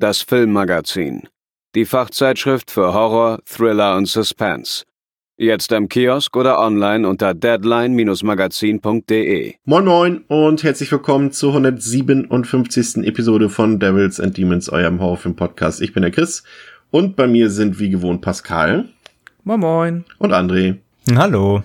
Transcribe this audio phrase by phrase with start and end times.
[0.00, 1.26] das Filmmagazin,
[1.74, 4.84] die Fachzeitschrift für Horror, Thriller und Suspense.
[5.36, 9.54] Jetzt im Kiosk oder online unter deadline-magazin.de.
[9.64, 13.04] Moin Moin und herzlich willkommen zur 157.
[13.04, 15.80] Episode von Devils and Demons, eurem Horrorfilm-Podcast.
[15.80, 16.44] Ich bin der Chris
[16.92, 18.84] und bei mir sind wie gewohnt Pascal.
[19.42, 20.04] Moin Moin.
[20.18, 20.76] Und André.
[21.12, 21.64] Hallo.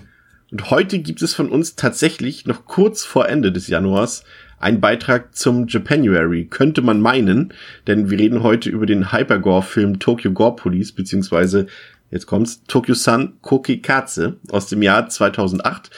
[0.50, 4.24] Und heute gibt es von uns tatsächlich noch kurz vor Ende des Januars
[4.64, 7.52] ein Beitrag zum Japanuary, könnte man meinen,
[7.86, 11.66] denn wir reden heute über den Hypergore-Film Tokyo Gore Police, beziehungsweise,
[12.10, 15.90] jetzt kommt's, Tokyo-san Kokikatsu aus dem Jahr 2008.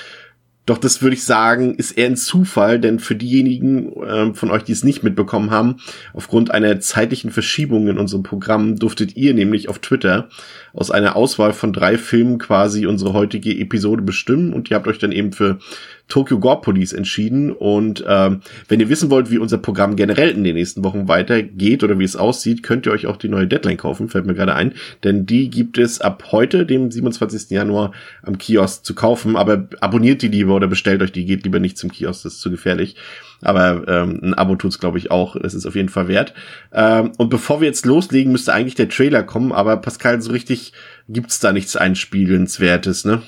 [0.67, 4.65] Doch das würde ich sagen, ist eher ein Zufall, denn für diejenigen äh, von euch,
[4.65, 5.77] die es nicht mitbekommen haben,
[6.13, 10.29] aufgrund einer zeitlichen Verschiebung in unserem Programm durftet ihr nämlich auf Twitter
[10.73, 14.99] aus einer Auswahl von drei Filmen quasi unsere heutige Episode bestimmen und ihr habt euch
[14.99, 15.61] dann eben für
[16.09, 17.53] Tokyo Gore Police entschieden.
[17.53, 21.83] Und ähm, wenn ihr wissen wollt, wie unser Programm generell in den nächsten Wochen weitergeht
[21.83, 24.55] oder wie es aussieht, könnt ihr euch auch die neue Deadline kaufen, fällt mir gerade
[24.55, 24.73] ein.
[25.05, 27.51] Denn die gibt es ab heute, dem 27.
[27.51, 29.37] Januar, am Kiosk zu kaufen.
[29.37, 32.41] Aber abonniert die lieber oder bestellt euch die, geht lieber nicht zum Kiosk, das ist
[32.41, 32.97] zu gefährlich.
[33.43, 35.37] Aber ähm, ein Abo tut's, glaube ich, auch.
[35.37, 36.33] Es ist auf jeden Fall wert.
[36.73, 39.53] Ähm, und bevor wir jetzt loslegen, müsste eigentlich der Trailer kommen.
[39.53, 40.73] Aber Pascal, so richtig
[41.09, 43.23] gibt's da nichts Einspielenswertes, ne?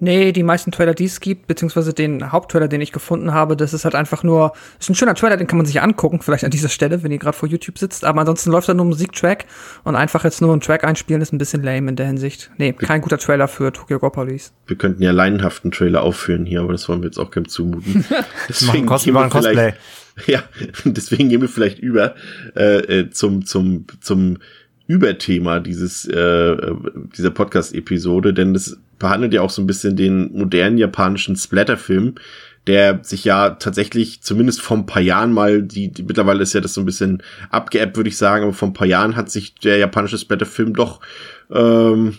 [0.00, 3.74] Nee, die meisten Trailer, die es gibt, beziehungsweise den Haupttrailer, den ich gefunden habe, das
[3.74, 6.50] ist halt einfach nur, ist ein schöner Trailer, den kann man sich angucken, vielleicht an
[6.50, 9.46] dieser Stelle, wenn ihr gerade vor YouTube sitzt, aber ansonsten läuft da nur ein Musiktrack
[9.84, 12.50] und einfach jetzt nur einen Track einspielen ist ein bisschen lame in der Hinsicht.
[12.58, 14.52] Nee, kein guter Trailer für Tokyo Gore Police.
[14.66, 18.04] Wir könnten ja leinenhaften Trailer aufführen hier, aber das wollen wir jetzt auch keinem zumuten.
[18.48, 19.72] Deswegen gehen wir Cosplay.
[20.26, 20.42] Ja,
[20.84, 22.16] deswegen gehen wir vielleicht über
[22.56, 24.38] äh, äh zum zum zum
[24.88, 26.56] Überthema dieses äh,
[27.16, 32.14] dieser Podcast-Episode, denn das behandelt ja auch so ein bisschen den modernen japanischen Splatterfilm,
[32.66, 36.62] der sich ja tatsächlich zumindest vor ein paar Jahren mal, die, die mittlerweile ist ja
[36.62, 39.54] das so ein bisschen abgeappt, würde ich sagen, aber vor ein paar Jahren hat sich
[39.54, 41.00] der japanische Splatterfilm doch
[41.52, 42.16] ähm,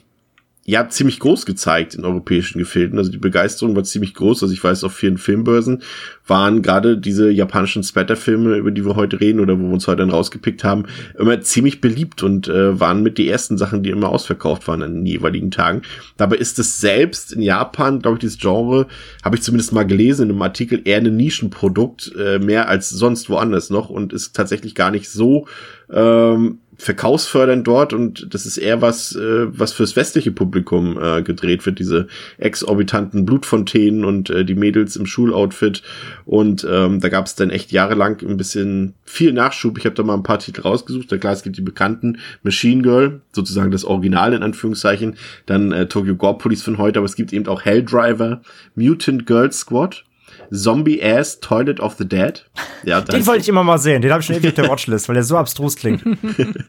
[0.70, 3.00] ja ziemlich groß gezeigt in europäischen Gefilden.
[3.00, 4.44] Also die Begeisterung war ziemlich groß.
[4.44, 5.82] Also ich weiß, auf vielen Filmbörsen
[6.28, 9.98] waren gerade diese japanischen Splatter-Filme, über die wir heute reden oder wo wir uns heute
[9.98, 10.86] dann rausgepickt haben,
[11.18, 14.94] immer ziemlich beliebt und äh, waren mit die ersten Sachen, die immer ausverkauft waren an
[14.94, 15.82] den jeweiligen Tagen.
[16.18, 18.86] Dabei ist es selbst in Japan, glaube ich, dieses Genre,
[19.24, 23.30] habe ich zumindest mal gelesen in einem Artikel, eher ein Nischenprodukt, äh, mehr als sonst
[23.30, 25.48] woanders noch und ist tatsächlich gar nicht so
[25.92, 31.66] ähm, verkaufsfördernd dort und das ist eher was, äh, was fürs westliche Publikum äh, gedreht
[31.66, 32.08] wird, diese
[32.38, 35.84] exorbitanten Blutfontänen und äh, die Mädels im Schuloutfit
[36.24, 39.78] und ähm, da gab es dann echt jahrelang ein bisschen viel Nachschub.
[39.78, 41.12] Ich habe da mal ein paar Titel rausgesucht.
[41.12, 45.18] Da klar, es gibt die bekannten Machine Girl, sozusagen das Original in Anführungszeichen,
[45.48, 48.42] dann äh, Tokyo Gore Police von heute, aber es gibt eben auch Helldriver,
[48.76, 50.06] Mutant Girl Squad,
[50.52, 52.46] Zombie Ass Toilet of the Dead.
[52.84, 54.02] Ja, den wollte ich immer mal sehen.
[54.02, 56.04] Den habe ich schon ewig auf der Watchlist, weil der so abstrus klingt.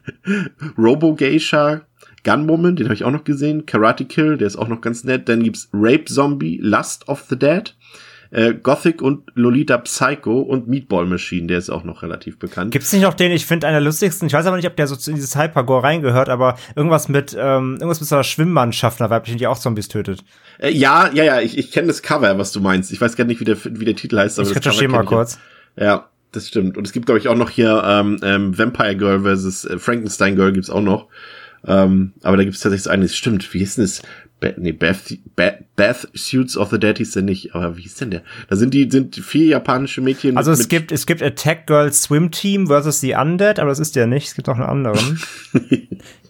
[0.77, 1.81] Robo Geisha,
[2.23, 3.65] Gunwoman, den habe ich auch noch gesehen.
[3.65, 5.27] Karate Kill, der ist auch noch ganz nett.
[5.29, 7.75] Dann gibt's Rape Zombie, Lust of the Dead
[8.31, 12.71] äh, Gothic und Lolita Psycho und Meatball Machine, der ist auch noch relativ bekannt.
[12.71, 14.87] Gibt's nicht noch den, ich finde, einer der lustigsten, ich weiß aber nicht, ob der
[14.87, 19.09] so in dieses Hypergore reingehört, aber irgendwas mit, ähm, irgendwas mit so einer Schwimmmannschaft, einer
[19.09, 20.23] weiblichen, die auch Zombies tötet.
[20.59, 22.91] Äh, ja, ja, ja, ich, ich kenne das Cover, was du meinst.
[22.91, 25.37] Ich weiß gar nicht, wie der, wie der Titel heißt, aber ich recherchiere mal kurz.
[25.75, 25.83] Ja.
[25.83, 26.07] ja.
[26.33, 26.77] Das stimmt.
[26.77, 30.37] Und es gibt, glaube ich, auch noch hier ähm, ähm, Vampire Girl versus äh, Frankenstein
[30.37, 31.07] Girl gibt's auch noch.
[31.67, 34.01] Ähm, aber da gibt's tatsächlich so eines, stimmt, wie ist denn das?
[34.41, 38.01] Be nee, Beth, Beth, Beth Suits of the Dead hieß der nicht, aber wie ist
[38.01, 38.23] denn der?
[38.49, 40.35] Da sind die, sind vier japanische Mädchen.
[40.35, 43.95] Also es gibt, es gibt Attack Girls Swim Team versus the Undead, aber das ist
[43.95, 44.29] der nicht.
[44.29, 45.21] Es gibt auch einen anderen.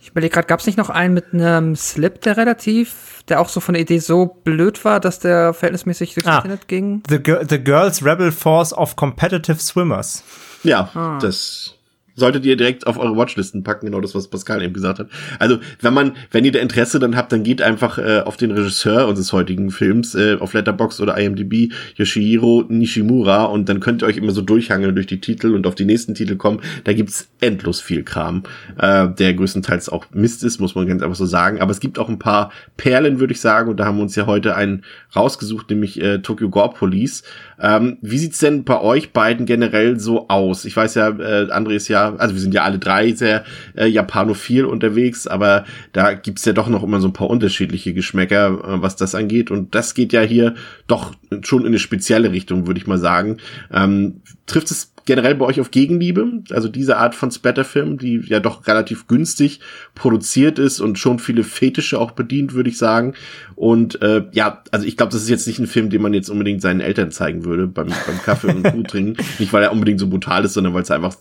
[0.02, 3.48] ich überlege gerade, gab es nicht noch einen mit einem Slip, der relativ, der auch
[3.48, 7.04] so von der Idee so blöd war, dass der verhältnismäßig durchs ah, Internet ging?
[7.08, 7.20] The,
[7.50, 10.22] the Girls Rebel Force of Competitive Swimmers.
[10.64, 11.18] Ja, ah.
[11.22, 11.76] das
[12.16, 15.08] solltet ihr direkt auf eure Watchlisten packen, genau das, was Pascal eben gesagt hat.
[15.40, 18.52] Also, wenn man, wenn ihr da Interesse dann habt, dann geht einfach äh, auf den
[18.52, 24.08] Regisseur unseres heutigen Films, äh, auf Letterbox oder IMDb, Yoshihiro Nishimura, und dann könnt ihr
[24.08, 26.62] euch immer so durchhangeln durch die Titel und auf die nächsten Titel kommen.
[26.84, 28.44] Da gibt's endlos viel Kram,
[28.78, 31.60] äh, der größtenteils auch Mist ist, muss man ganz einfach so sagen.
[31.62, 34.16] Aber es gibt auch ein paar Perlen, würde ich sagen, und da haben wir uns
[34.16, 34.84] ja heute einen
[35.16, 37.24] rausgesucht, nämlich äh, Tokyo Gore Police.
[37.62, 40.66] Ähm, wie sieht's denn bei euch beiden generell so aus?
[40.66, 43.44] Ich weiß ja, äh, André ist ja also wir sind ja alle drei sehr
[43.76, 48.48] äh, japanophil unterwegs, aber da gibt's ja doch noch immer so ein paar unterschiedliche Geschmäcker,
[48.48, 49.52] äh, was das angeht.
[49.52, 50.56] Und das geht ja hier
[50.88, 51.14] doch
[51.44, 53.38] schon in eine spezielle Richtung, würde ich mal sagen.
[53.72, 54.22] Ähm,
[54.52, 56.44] trifft es generell bei euch auf Gegenliebe?
[56.52, 59.62] Also diese Art von Splatterfilm, die ja doch relativ günstig
[59.96, 63.14] produziert ist und schon viele Fetische auch bedient, würde ich sagen.
[63.56, 66.30] Und äh, ja, also ich glaube, das ist jetzt nicht ein Film, den man jetzt
[66.30, 69.24] unbedingt seinen Eltern zeigen würde beim, beim Kaffee und Kuh trinken.
[69.40, 71.16] Nicht, weil er unbedingt so brutal ist, sondern weil es einfach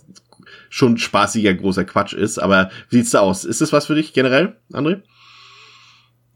[0.69, 2.39] schon spaßiger großer Quatsch ist.
[2.39, 3.45] Aber wie sieht's da aus?
[3.45, 5.03] Ist das was für dich generell, André?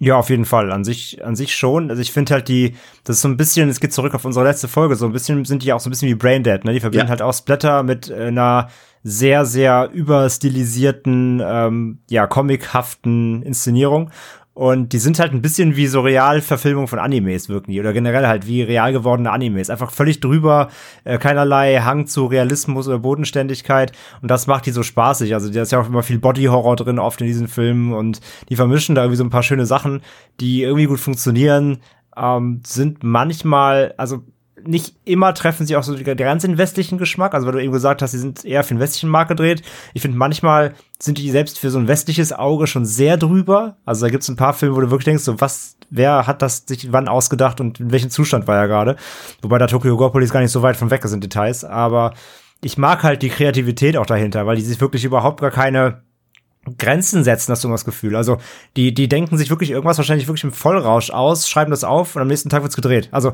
[0.05, 0.71] Ja, auf jeden Fall.
[0.71, 1.89] An sich, an sich schon.
[1.89, 4.45] Also ich finde halt die, das ist so ein bisschen, es geht zurück auf unsere
[4.45, 6.75] letzte Folge, so ein bisschen sind die auch so ein bisschen wie Braindead, ne?
[6.75, 7.11] Die verbinden ja.
[7.11, 8.69] halt auch Splatter mit äh, einer
[9.03, 14.11] sehr, sehr überstilisierten, ähm, ja, comichaften Inszenierung.
[14.55, 17.81] Und die sind halt ein bisschen wie so Realverfilmung von Animes wirken die.
[17.81, 19.69] Oder generell halt wie real gewordene Animes.
[19.69, 20.69] Einfach völlig drüber,
[21.03, 23.91] äh, keinerlei Hang zu Realismus oder Bodenständigkeit.
[24.23, 25.35] Und das macht die so spaßig.
[25.35, 27.93] Also da ist ja auch immer viel Body-Horror drin, oft in diesen Filmen.
[27.93, 30.03] Und die vermischen da irgendwie so ein paar schöne Sachen,
[30.39, 31.79] die irgendwie gut funktionieren.
[32.17, 34.23] Ähm, sind manchmal, also
[34.67, 37.35] nicht immer treffen sie auch so den ganz den westlichen Geschmack.
[37.35, 39.63] Also weil du eben gesagt hast, sie sind eher für den westlichen Markt gedreht.
[39.93, 43.77] Ich finde, manchmal sind die selbst für so ein westliches Auge schon sehr drüber.
[43.85, 46.43] Also da gibt es ein paar Filme, wo du wirklich denkst, so was, wer hat
[46.43, 48.97] das sich wann ausgedacht und in welchem Zustand war er gerade?
[49.43, 51.65] Wobei da Tokyo Gopolis gar nicht so weit von weg sind Details.
[51.65, 52.15] Aber
[52.63, 56.03] ich mag halt die Kreativität auch dahinter, weil die sich wirklich überhaupt gar keine
[56.79, 58.17] Grenzen setzen, hast du immer das Gefühl.
[58.17, 58.39] Also
[58.77, 62.23] die, die denken sich wirklich irgendwas wahrscheinlich wirklich im Vollrausch aus, schreiben das auf und
[62.23, 63.09] am nächsten Tag wird's gedreht.
[63.13, 63.33] Also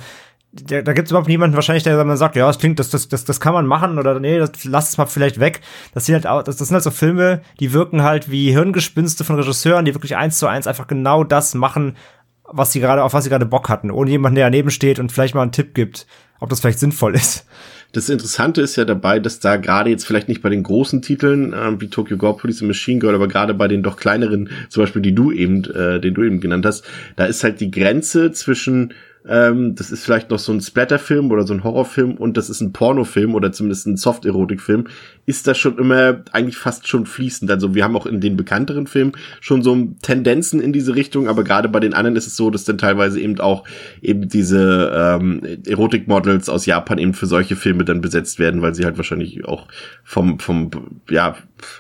[0.53, 3.09] da, da gibt es überhaupt niemanden wahrscheinlich, der dann sagt, ja, das klingt, das, das,
[3.09, 5.61] das, das kann man machen oder nee, das, lass es mal vielleicht weg.
[5.95, 9.25] Das sind halt auch, das, das sind halt so Filme, die wirken halt wie Hirngespinste
[9.25, 11.97] von Regisseuren, die wirklich eins zu eins einfach genau das machen,
[12.45, 15.13] was sie gerade, auf was sie gerade Bock hatten, ohne jemanden, der daneben steht und
[15.13, 16.07] vielleicht mal einen Tipp gibt,
[16.41, 17.47] ob das vielleicht sinnvoll ist.
[17.93, 21.53] Das Interessante ist ja dabei, dass da gerade jetzt vielleicht nicht bei den großen Titeln
[21.53, 24.83] äh, wie Tokyo Gore Police und Machine Girl, aber gerade bei den doch kleineren, zum
[24.83, 26.85] Beispiel die du eben, äh, den du eben genannt hast,
[27.17, 28.95] da ist halt die Grenze zwischen
[29.29, 32.61] ähm, das ist vielleicht noch so ein Splatterfilm oder so ein Horrorfilm und das ist
[32.61, 34.89] ein Pornofilm oder zumindest ein Soft-Erotik-Film,
[35.27, 37.51] ist das schon immer eigentlich fast schon fließend.
[37.51, 41.45] Also wir haben auch in den bekannteren Filmen schon so Tendenzen in diese Richtung, aber
[41.45, 43.65] gerade bei den anderen ist es so, dass dann teilweise eben auch
[44.03, 48.85] eben diese ähm, Erotik-Models aus Japan eben für solche Filme dann besetzt werden, weil sie
[48.85, 49.69] halt wahrscheinlich auch
[50.05, 50.71] vom, vom,
[51.09, 51.37] ja,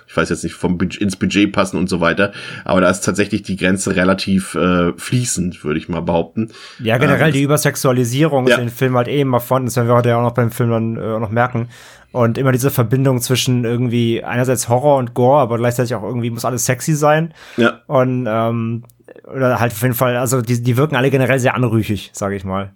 [0.06, 2.32] ich weiß jetzt nicht, vom ins Budget passen und so weiter.
[2.64, 6.50] Aber da ist tatsächlich die Grenze relativ äh, fließend, würde ich mal behaupten.
[6.78, 8.54] Ja, generell ähm, die Übersexualisierung ja.
[8.54, 10.34] ist in den Film halt eh immer von, das werden wir heute ja auch noch
[10.34, 11.68] beim Film dann äh, noch merken.
[12.12, 16.44] Und immer diese Verbindung zwischen irgendwie einerseits Horror und Gore, aber gleichzeitig auch irgendwie muss
[16.44, 17.32] alles sexy sein.
[17.56, 17.82] Ja.
[17.86, 18.84] Und ähm,
[19.32, 22.44] oder halt auf jeden Fall, also die, die wirken alle generell sehr anrüchig, sage ich
[22.44, 22.72] mal.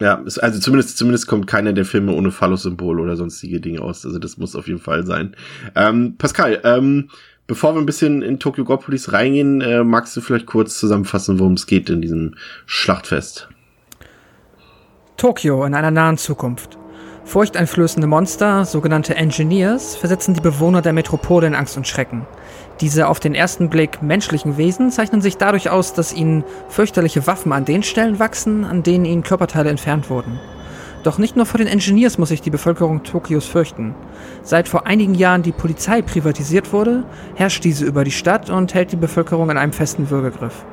[0.00, 4.04] Ja, also zumindest, zumindest kommt keiner der Filme ohne Phallus-Symbol oder sonstige Dinge aus.
[4.04, 5.36] Also das muss auf jeden Fall sein.
[5.76, 7.08] Ähm, Pascal, ähm,
[7.46, 11.52] bevor wir ein bisschen in Tokyo Gopolis reingehen, äh, magst du vielleicht kurz zusammenfassen, worum
[11.52, 12.34] es geht in diesem
[12.66, 13.48] Schlachtfest?
[15.16, 16.78] Tokio in einer nahen Zukunft.
[17.24, 22.26] Furchteinflößende Monster, sogenannte Engineers, versetzen die Bewohner der Metropole in Angst und Schrecken.
[22.80, 27.52] Diese auf den ersten Blick menschlichen Wesen zeichnen sich dadurch aus, dass ihnen fürchterliche Waffen
[27.52, 30.40] an den Stellen wachsen, an denen ihnen Körperteile entfernt wurden.
[31.04, 33.94] Doch nicht nur vor den Engineers muss sich die Bevölkerung Tokios fürchten.
[34.42, 37.04] Seit vor einigen Jahren die Polizei privatisiert wurde,
[37.34, 40.64] herrscht diese über die Stadt und hält die Bevölkerung in einem festen Würgegriff.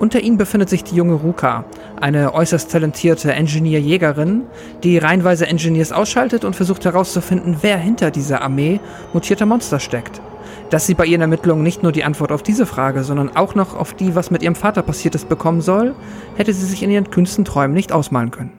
[0.00, 1.66] Unter ihnen befindet sich die junge Ruka,
[2.00, 4.44] eine äußerst talentierte Engineer-Jägerin,
[4.82, 8.80] die reihenweise Engineers ausschaltet und versucht herauszufinden, wer hinter dieser Armee
[9.12, 10.22] mutierter Monster steckt.
[10.70, 13.76] Dass sie bei ihren Ermittlungen nicht nur die Antwort auf diese Frage, sondern auch noch
[13.76, 15.94] auf die, was mit ihrem Vater passiert ist, bekommen soll,
[16.34, 18.52] hätte sie sich in ihren kühnsten Träumen nicht ausmalen können.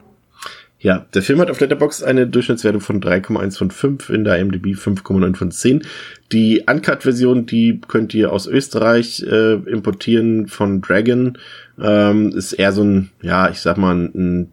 [0.82, 4.74] Ja, der Film hat auf Letterboxd eine Durchschnittswertung von 3,1 von 5, in der MDB
[4.74, 5.84] 5,9 von 10.
[6.32, 11.38] Die Uncut-Version, die könnt ihr aus Österreich äh, importieren von Dragon.
[11.80, 14.52] Ähm, ist eher so ein, ja, ich sag mal, ein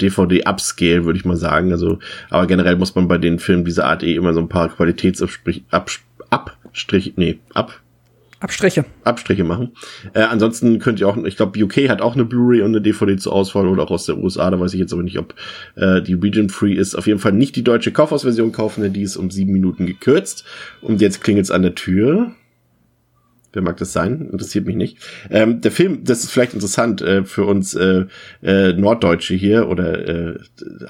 [0.00, 1.72] DVD-Upscale, würde ich mal sagen.
[1.72, 1.98] Also,
[2.30, 5.62] aber generell muss man bei den Filmen dieser Art eh immer so ein paar Qualitätsabstriche,
[6.30, 7.80] Abstrich, nee, ab,
[8.38, 8.84] Abstriche.
[9.02, 9.72] Abstriche machen.
[10.12, 13.16] Äh, ansonsten könnt ihr auch, ich glaube, UK hat auch eine Blu-ray und eine DVD
[13.16, 15.34] zur Auswahl oder auch aus der USA, da weiß ich jetzt aber nicht, ob
[15.76, 16.94] äh, die Region Free ist.
[16.94, 20.44] Auf jeden Fall nicht die deutsche Kaufhausversion kaufen, denn die ist um sieben Minuten gekürzt.
[20.82, 22.32] Und jetzt klingelt's an der Tür.
[23.56, 24.28] Wer mag das sein?
[24.30, 24.98] Interessiert mich nicht.
[25.30, 28.04] Ähm, der Film, das ist vielleicht interessant äh, für uns äh,
[28.42, 30.38] äh, Norddeutsche hier oder äh,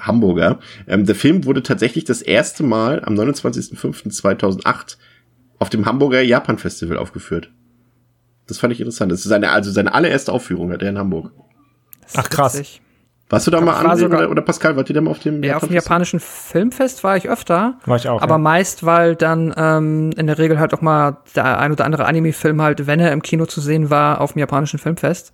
[0.01, 0.59] Hamburger.
[0.85, 4.97] Ähm, der Film wurde tatsächlich das erste Mal am 29.05.2008
[5.59, 7.51] auf dem Hamburger Japan Festival aufgeführt.
[8.47, 9.11] Das fand ich interessant.
[9.11, 11.31] Das ist seine, also seine allererste Aufführung hat er in Hamburg.
[12.15, 12.61] Ach krass.
[13.29, 15.57] Warst du da mal an oder, oder Pascal, wart ihr da mal auf dem Ja,
[15.57, 17.77] auf dem Japan- japanischen Filmfest war ich öfter.
[17.85, 18.37] War ich auch, Aber ja.
[18.37, 22.61] meist, weil dann ähm, in der Regel halt auch mal der ein oder andere Anime-Film
[22.61, 25.33] halt, wenn er im Kino zu sehen war, auf dem japanischen Filmfest.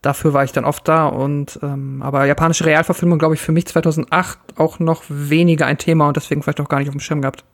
[0.00, 3.66] Dafür war ich dann oft da und ähm, aber japanische Realverfilmung, glaube ich, für mich
[3.66, 7.20] 2008 auch noch weniger ein Thema und deswegen vielleicht auch gar nicht auf dem Schirm
[7.20, 7.44] gehabt.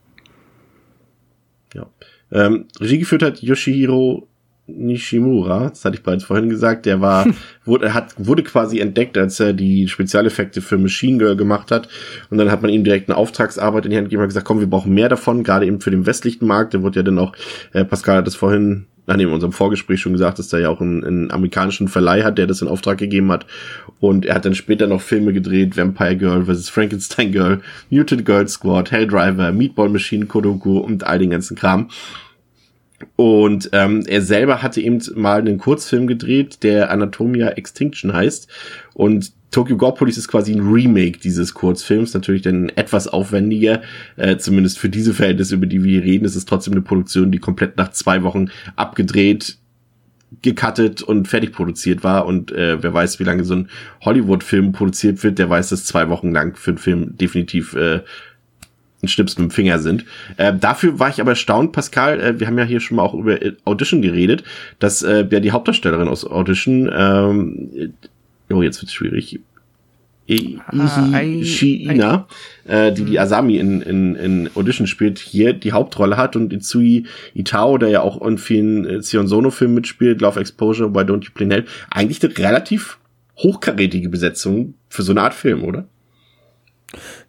[1.75, 1.87] Ja.
[2.31, 4.29] Ähm, Regie geführt hat Yoshihiro
[4.67, 7.26] Nishimura, das hatte ich bereits vorhin gesagt, der war,
[7.64, 11.88] wurde, hat, wurde quasi entdeckt, als er die Spezialeffekte für Machine Girl gemacht hat.
[12.31, 14.61] Und dann hat man ihm direkt eine Auftragsarbeit in die Hand gegeben und gesagt, komm,
[14.61, 16.75] wir brauchen mehr davon, gerade eben für den westlichen Markt.
[16.75, 17.35] Der wurde ja dann auch,
[17.73, 20.81] äh, Pascal hat das vorhin, nein, in unserem Vorgespräch schon gesagt, dass er ja auch
[20.81, 23.47] einen, einen amerikanischen Verleih hat, der das in Auftrag gegeben hat.
[24.00, 26.69] Und er hat dann später noch Filme gedreht, Vampire Girl vs.
[26.69, 31.88] Frankenstein Girl, Mutant Girl Squad, Helldriver, Meatball Machine, Kodoku und all den ganzen Kram.
[33.17, 38.49] Und ähm, er selber hatte eben mal einen Kurzfilm gedreht, der Anatomia Extinction heißt.
[38.95, 43.83] Und Tokyo Gore Police ist quasi ein Remake dieses Kurzfilms, natürlich dann etwas aufwendiger,
[44.17, 46.25] äh, zumindest für diese Verhältnisse, über die wir hier reden.
[46.25, 49.59] Es ist trotzdem eine Produktion, die komplett nach zwei Wochen abgedreht,
[50.41, 52.25] gecuttet und fertig produziert war.
[52.25, 53.69] Und äh, wer weiß, wie lange so ein
[54.01, 58.01] Hollywood-Film produziert wird, der weiß, dass zwei Wochen lang für einen Film definitiv äh,
[59.03, 60.05] ein Schnips mit dem Finger sind.
[60.37, 63.15] Äh, dafür war ich aber erstaunt, Pascal, äh, wir haben ja hier schon mal auch
[63.15, 64.45] über äh, Audition geredet,
[64.79, 67.71] dass äh, ja die Hauptdarstellerin aus Audition, ähm,
[68.49, 69.41] äh, oh, jetzt wird's schwierig,
[70.29, 72.29] I- Ah, ei- Ihi Shiina,
[72.65, 77.07] äh, die die Asami in, in, in Audition spielt, hier die Hauptrolle hat und Itsui
[77.35, 81.31] Itao, der ja auch in vielen äh, Sion Sono-Filmen mitspielt, Love Exposure, Why Don't You
[81.35, 82.99] Play Hell, eigentlich eine relativ
[83.39, 85.89] hochkarätige Besetzung für so eine Art Film, oder?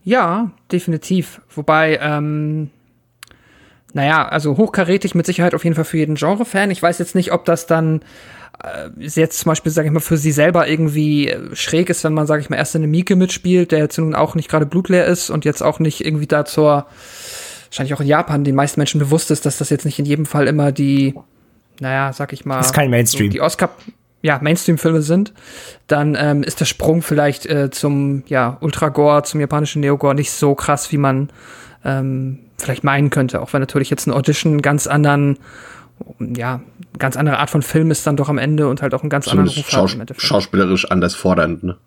[0.04, 1.42] Ja, definitiv.
[1.56, 2.70] Wobei, ähm,
[3.94, 6.72] naja, also hochkarätig mit Sicherheit auf jeden Fall für jeden Genre-Fan.
[6.72, 8.02] Ich weiß jetzt nicht, ob das dann
[8.64, 12.14] äh, jetzt zum Beispiel, sage ich mal, für sie selber irgendwie äh, schräg ist, wenn
[12.14, 14.66] man, sage ich mal, erst in eine Mieke mitspielt, der jetzt nun auch nicht gerade
[14.66, 16.86] blutleer ist und jetzt auch nicht irgendwie da zur,
[17.70, 20.26] wahrscheinlich auch in Japan den meisten Menschen bewusst ist, dass das jetzt nicht in jedem
[20.26, 21.14] Fall immer die,
[21.80, 23.30] naja, sag ich mal, Ist kein Mainstream.
[23.30, 23.70] die Oscar,
[24.24, 25.34] ja, Mainstream-Filme sind,
[25.88, 30.56] dann ähm, ist der Sprung vielleicht äh, zum, ja, Ultra-Gore, zum japanischen Neo-Gore nicht so
[30.56, 31.30] krass, wie man
[31.84, 33.42] ähm, vielleicht meinen könnte.
[33.42, 35.38] Auch wenn natürlich jetzt ein Audition ganz anderen,
[36.20, 36.62] ja,
[36.98, 39.28] ganz andere Art von Film ist dann doch am Ende und halt auch einen ganz
[39.28, 41.78] anderen Zumindest Ruf schaus schauspielerisch anders fordernd, ne?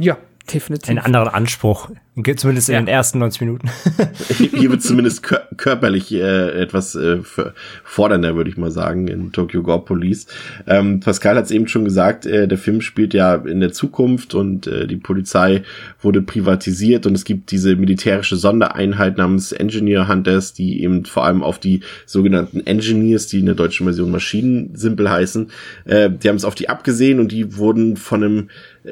[0.00, 0.16] Ja,
[0.52, 0.90] definitiv.
[0.90, 1.90] Einen anderen Anspruch.
[2.36, 2.80] Zumindest in Ja.
[2.80, 3.68] den ersten 90 Minuten.
[4.38, 7.18] Hier wird zumindest kör körperlich äh, etwas äh,
[7.82, 10.26] fordernder, würde ich mal sagen, in Tokyo Gore Police.
[10.68, 14.34] Ähm, Pascal hat es eben schon gesagt, äh, der Film spielt ja in der Zukunft
[14.34, 15.64] und äh, die Polizei
[16.00, 21.42] wurde privatisiert und es gibt diese militärische Sondereinheit namens Engineer Hunters, die eben vor allem
[21.42, 25.50] auf die sogenannten Engineers, die in der deutschen Version Maschinensimpel heißen,
[25.86, 28.48] äh, die haben es auf die abgesehen und die wurden von einem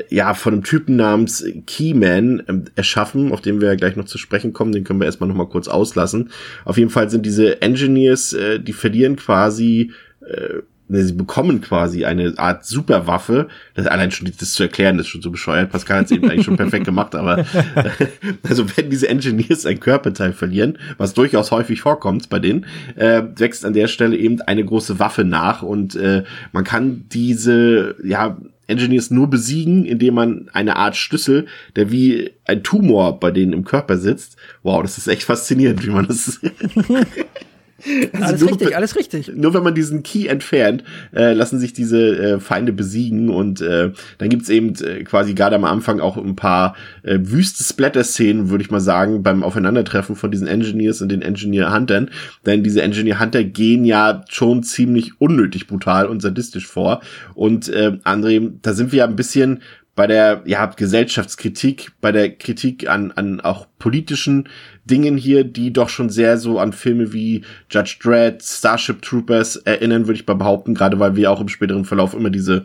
[0.08, 4.18] ja, von einem Typen namens Keyman ähm, erschaffen, auf den wir ja gleich noch zu
[4.18, 4.72] sprechen kommen.
[4.72, 6.30] Den können wir erstmal noch mal kurz auslassen.
[6.64, 9.92] Auf jeden Fall sind diese Engineers, äh, die verlieren quasi,
[10.26, 13.48] äh, ne, sie bekommen quasi eine Art Superwaffe.
[13.74, 15.70] Das allein schon das zu erklären, ist schon so bescheuert.
[15.70, 17.44] Pascal hat es eben eigentlich schon perfekt gemacht, aber äh,
[18.48, 22.64] also wenn diese Engineers ein Körperteil verlieren, was durchaus häufig vorkommt bei denen,
[22.96, 27.96] äh, wächst an der Stelle eben eine große Waffe nach und äh, man kann diese,
[28.02, 33.52] ja, Engineers nur besiegen, indem man eine Art Schlüssel, der wie ein Tumor bei denen
[33.52, 34.36] im Körper sitzt.
[34.62, 36.40] Wow, das ist echt faszinierend, wie man das.
[38.12, 39.32] Also alles nur- richtig, alles richtig.
[39.34, 40.84] Nur wenn man diesen Key entfernt,
[41.14, 45.56] äh, lassen sich diese äh, Feinde besiegen und äh, dann gibt's eben äh, quasi gerade
[45.56, 50.30] am Anfang auch ein paar äh, wüste Splatter-Szenen, würde ich mal sagen, beim Aufeinandertreffen von
[50.30, 52.10] diesen Engineers und den Engineer-Huntern.
[52.46, 57.00] Denn diese Engineer-Hunter gehen ja schon ziemlich unnötig brutal und sadistisch vor.
[57.34, 59.60] Und äh, André, da sind wir ja ein bisschen
[59.94, 64.48] bei der ja, Gesellschaftskritik, bei der Kritik an, an auch politischen
[64.84, 70.06] Dingen hier, die doch schon sehr so an Filme wie Judge Dredd, Starship Troopers erinnern,
[70.06, 72.64] würde ich mal behaupten, gerade weil wir auch im späteren Verlauf immer diese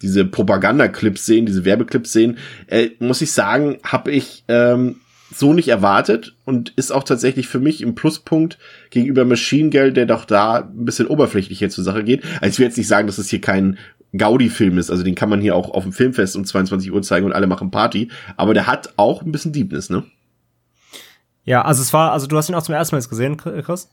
[0.00, 5.68] diese Propaganda-Clips sehen, diese Werbeclips sehen, äh, muss ich sagen, habe ich ähm, so nicht
[5.68, 8.58] erwartet und ist auch tatsächlich für mich im Pluspunkt
[8.90, 12.24] gegenüber Machine Girl, der doch da ein bisschen oberflächlicher zur Sache geht.
[12.40, 13.78] Also ich will jetzt nicht sagen, dass es hier kein
[14.16, 17.26] Gaudi-Film ist, also den kann man hier auch auf dem Filmfest um 22 Uhr zeigen
[17.26, 18.08] und alle machen Party,
[18.38, 20.04] aber der hat auch ein bisschen Deepness, ne?
[21.44, 23.88] Ja, also es war, also du hast ihn auch zum ersten Mal jetzt gesehen, Chris?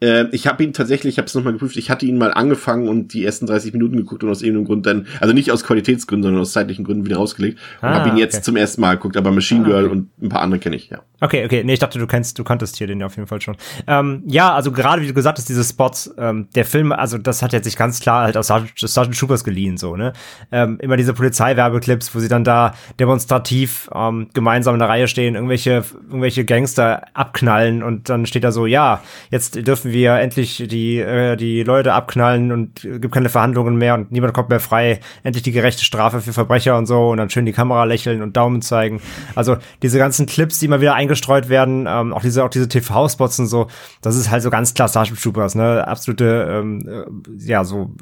[0.00, 2.88] Äh, ich habe ihn tatsächlich, ich habe es nochmal geprüft, ich hatte ihn mal angefangen
[2.88, 6.22] und die ersten 30 Minuten geguckt und aus irgendeinem Grund dann, also nicht aus Qualitätsgründen,
[6.24, 8.42] sondern aus zeitlichen Gründen wieder rausgelegt und Ah, habe ihn jetzt okay.
[8.44, 9.92] zum ersten Mal geguckt, aber Machine Ah, Girl okay.
[9.92, 11.00] und ein paar andere kenne ich, ja.
[11.20, 11.64] Okay, okay.
[11.64, 13.56] Nee, ich dachte, du kennst, du kanntest hier den ja auf jeden Fall schon.
[13.88, 17.42] Ähm, ja, also gerade wie du gesagt hast, diese Spots, ähm, der Film, also das
[17.42, 20.12] hat jetzt sich ganz klar halt aus Sergeant, Sergeant Troopers geliehen, so, ne?
[20.52, 22.74] Ähm, immer diese Polizeiwerbeclips, wo sie dann da
[23.18, 28.52] demonstrativ ähm, gemeinsam in der Reihe stehen, irgendwelche, irgendwelche Gangster abknallen und dann steht da
[28.52, 33.28] so, ja, jetzt dürfen wir endlich die, äh, die Leute abknallen und äh, gibt keine
[33.28, 37.10] Verhandlungen mehr und niemand kommt mehr frei, endlich die gerechte Strafe für Verbrecher und so
[37.10, 39.00] und dann schön die Kamera lächeln und Daumen zeigen.
[39.34, 43.38] Also diese ganzen Clips, die immer wieder eingestreut werden, ähm, auch diese, auch diese TV-Spots
[43.40, 43.68] und so,
[44.02, 45.86] das ist halt so ganz klar Starship Troopers, ne?
[45.86, 47.92] Absolute, ähm, äh, ja, so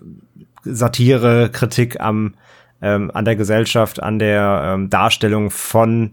[0.64, 2.34] Satire, Kritik am,
[2.82, 6.12] ähm, an der Gesellschaft, an der ähm, Darstellung von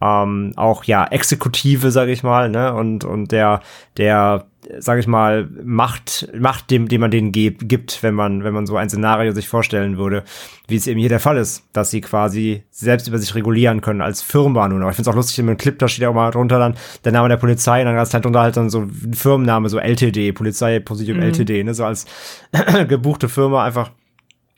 [0.00, 3.60] ähm, auch ja Exekutive, sage ich mal, ne und und der
[3.96, 4.46] der
[4.78, 8.66] sage ich mal Macht Macht dem dem man denen gibt, gibt, wenn man wenn man
[8.66, 10.24] so ein Szenario sich vorstellen würde,
[10.68, 14.00] wie es eben hier der Fall ist, dass sie quasi selbst über sich regulieren können
[14.00, 14.90] als Firma nur noch.
[14.90, 16.74] Ich finde es auch lustig, in einem Clip da steht ja auch mal drunter dann
[17.04, 19.78] der Name der Polizei und dann ganz halt drunter halt dann so ein Firmenname so
[19.78, 22.06] LTD Polizeipräsidium LTD, ne so als
[22.88, 23.90] gebuchte Firma einfach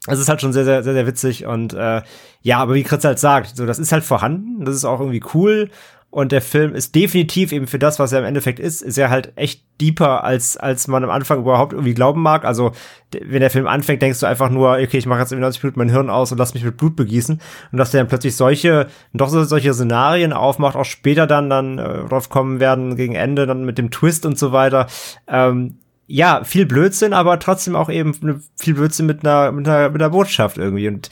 [0.08, 2.02] es ist halt schon sehr, sehr, sehr, sehr witzig und äh,
[2.42, 5.22] ja, aber wie Chris halt sagt, so das ist halt vorhanden, das ist auch irgendwie
[5.34, 5.70] cool
[6.10, 9.10] und der Film ist definitiv eben für das, was er im Endeffekt ist, ist er
[9.10, 12.46] halt echt deeper als als man am Anfang überhaupt irgendwie glauben mag.
[12.46, 12.72] Also
[13.12, 15.78] wenn der Film anfängt, denkst du einfach nur, okay, ich mache jetzt in 90 Minuten
[15.78, 17.38] mein Hirn aus und lass mich mit Blut begießen
[17.72, 21.78] und dass der dann plötzlich solche doch so, solche Szenarien aufmacht, auch später dann dann
[21.78, 24.86] äh, drauf kommen werden gegen Ende dann mit dem Twist und so weiter.
[25.26, 25.76] Ähm,
[26.08, 30.02] ja, viel Blödsinn, aber trotzdem auch eben ne- viel Blödsinn mit einer, mit einer, mit
[30.02, 30.88] einer Botschaft irgendwie.
[30.88, 31.10] Und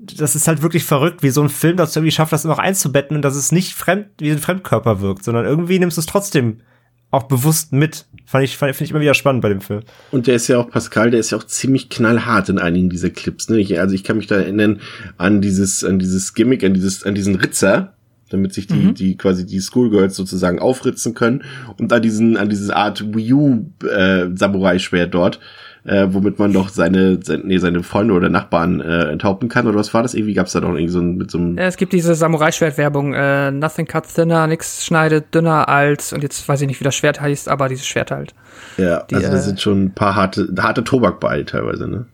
[0.00, 3.14] das ist halt wirklich verrückt, wie so ein Film das irgendwie schafft, das noch einzubetten
[3.14, 6.62] und dass es nicht fremd, wie ein Fremdkörper wirkt, sondern irgendwie nimmst du es trotzdem
[7.10, 8.06] auch bewusst mit.
[8.24, 9.82] Fand ich, fand, finde ich immer wieder spannend bei dem Film.
[10.12, 13.10] Und der ist ja auch, Pascal, der ist ja auch ziemlich knallhart in einigen dieser
[13.10, 13.50] Clips.
[13.50, 13.58] Ne?
[13.58, 14.80] Ich, also ich kann mich da erinnern
[15.18, 17.97] an dieses, an dieses Gimmick, an dieses, an diesen Ritzer,
[18.30, 21.44] damit sich die, die quasi die Schoolgirls sozusagen aufritzen können
[21.78, 25.40] und an diesen, an diese Art Wii U äh, Samurai-Schwert dort,
[25.84, 29.66] äh, womit man doch seine, seine, nee, seine Freunde oder Nachbarn äh, enthaupten kann.
[29.66, 30.14] Oder was war das?
[30.14, 31.56] Irgendwie gab's da doch irgendwie so ein, mit so einem.
[31.56, 36.46] Ja, es gibt diese Samurai-Schwert-Werbung, äh, nothing cuts thinner, nix schneidet dünner als, und jetzt
[36.46, 38.34] weiß ich nicht, wie das Schwert heißt, aber dieses Schwert halt.
[38.76, 42.06] Ja, die, also da äh, sind schon ein paar harte, harte Tobak bei teilweise, ne?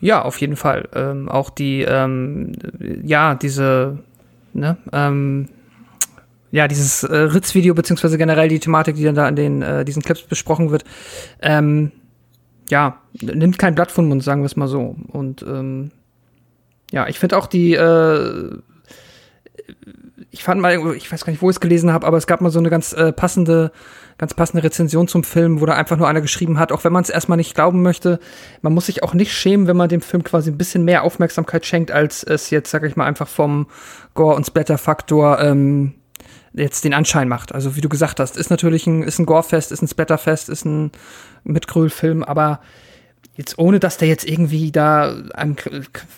[0.00, 0.88] Ja, auf jeden Fall.
[0.94, 2.52] Ähm, auch die, ähm,
[3.04, 3.98] ja, diese,
[4.52, 5.48] ne, ähm,
[6.52, 10.02] ja, dieses äh, Ritz-Video, beziehungsweise generell die Thematik, die dann da in den, äh, diesen
[10.02, 10.84] Clips besprochen wird,
[11.40, 11.92] ähm,
[12.68, 14.96] ja, nimmt kein Blatt vom Mund, sagen wir es mal so.
[15.08, 15.90] Und ähm,
[16.92, 18.58] ja, ich finde auch die, äh,
[20.30, 22.40] ich fand mal, ich weiß gar nicht, wo ich es gelesen habe, aber es gab
[22.40, 23.72] mal so eine ganz äh, passende,
[24.18, 27.02] ganz passende Rezension zum Film, wo da einfach nur einer geschrieben hat, auch wenn man
[27.02, 28.20] es erstmal nicht glauben möchte,
[28.62, 31.66] man muss sich auch nicht schämen, wenn man dem Film quasi ein bisschen mehr Aufmerksamkeit
[31.66, 33.66] schenkt, als es jetzt, sag ich mal, einfach vom
[34.14, 35.94] Gore- und Splatter-Faktor ähm,
[36.52, 37.54] jetzt den Anschein macht.
[37.54, 40.64] Also wie du gesagt hast, ist natürlich ein, ist ein Gore-Fest, ist ein Splatterfest, ist
[40.64, 40.90] ein
[41.44, 42.60] Mitgröl-Film, aber
[43.36, 45.56] jetzt ohne, dass der jetzt irgendwie da einem,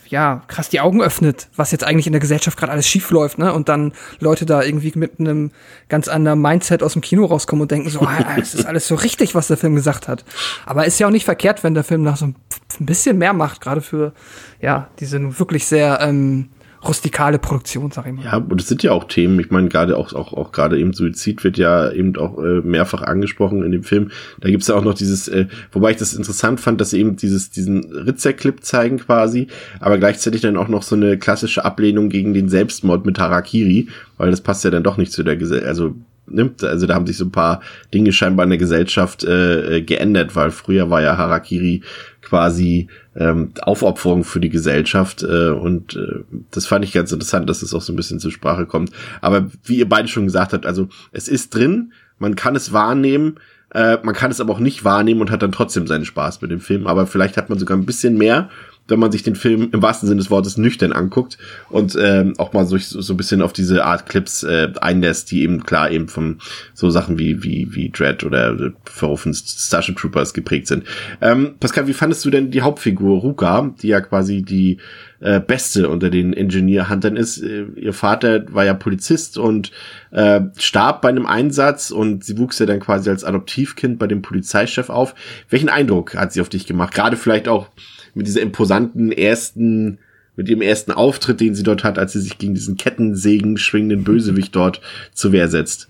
[0.09, 3.39] ja, krass die Augen öffnet, was jetzt eigentlich in der Gesellschaft gerade alles schief läuft,
[3.39, 3.53] ne?
[3.53, 5.53] Und dann Leute da irgendwie mit einem
[5.89, 8.97] ganz anderen Mindset aus dem Kino rauskommen und denken so, ah, es ist alles so
[8.97, 10.25] richtig, was der Film gesagt hat.
[10.67, 12.35] Aber ist ja auch nicht verkehrt, wenn der Film nach so ein
[12.81, 14.13] bisschen mehr macht, gerade für,
[14.61, 16.49] ja, diese wirklich sehr ähm,
[16.87, 18.25] rustikale Produktion, sag ich mal.
[18.25, 20.93] Ja, und es sind ja auch Themen, ich meine, gerade auch, auch, auch gerade eben
[20.93, 24.11] Suizid wird ja eben auch äh, mehrfach angesprochen in dem Film.
[24.41, 27.17] Da gibt's ja auch noch dieses, äh, wobei ich das interessant fand, dass sie eben
[27.17, 29.47] dieses, diesen Ritzer-Clip zeigen quasi,
[29.81, 34.31] aber gleichzeitig dann auch noch so eine klassische Ablehnung gegen den Selbstmord mit Harakiri, weil
[34.31, 35.95] das passt ja dann doch nicht zu der Gesellschaft, also
[36.27, 37.61] nimmt, also da haben sich so ein paar
[37.93, 41.83] Dinge scheinbar in der Gesellschaft äh, äh, geändert, weil früher war ja Harakiri
[42.23, 47.63] quasi ähm, Aufopferung für die Gesellschaft äh, und äh, das fand ich ganz interessant, dass
[47.63, 48.91] es auch so ein bisschen zur Sprache kommt.
[49.21, 53.39] Aber wie ihr beide schon gesagt habt, also es ist drin, man kann es wahrnehmen,
[53.75, 56.51] äh, man kann es aber auch nicht wahrnehmen und hat dann trotzdem seinen Spaß mit
[56.51, 56.87] dem Film.
[56.87, 58.51] Aber vielleicht hat man sogar ein bisschen mehr,
[58.89, 61.39] wenn man sich den Film im wahrsten Sinne des Wortes nüchtern anguckt
[61.71, 65.43] und ähm, auch mal so, so ein bisschen auf diese Art Clips äh, einlässt, die
[65.43, 66.39] eben klar eben von
[66.75, 70.85] so Sachen wie wie wie Dread oder Verrufen Starship Troopers geprägt sind.
[71.21, 74.79] Ähm, Pascal, wie fandest du denn die Hauptfigur Ruka, die ja quasi die
[75.23, 77.39] äh, Beste unter den Engineer-Huntern ist?
[77.39, 79.73] Äh, ihr Vater war ja Polizist und
[80.11, 84.23] äh, starb bei einem Einsatz und sie wuchs ja dann quasi als Adoptivkind bei dem
[84.23, 85.15] Polizeichef auf.
[85.49, 86.95] Welchen Eindruck hat sie auf dich gemacht?
[86.95, 87.69] Gerade vielleicht auch
[88.15, 89.99] mit dieser imposanten ersten,
[90.37, 94.05] mit ihrem ersten Auftritt, den sie dort hat, als sie sich gegen diesen Kettensägen schwingenden
[94.05, 94.81] Bösewicht dort
[95.13, 95.89] zur Wehr setzt.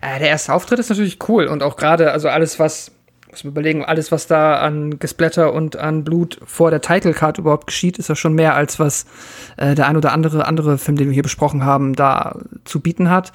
[0.00, 2.92] Äh, der erste Auftritt ist natürlich cool und auch gerade, also alles, was
[3.38, 7.38] Muss man überlegen, alles, was da an Gesplatter und an Blut vor der Title Card
[7.38, 9.06] überhaupt geschieht, ist ja schon mehr als was
[9.56, 13.10] äh, der ein oder andere andere Film, den wir hier besprochen haben, da zu bieten
[13.10, 13.32] hat.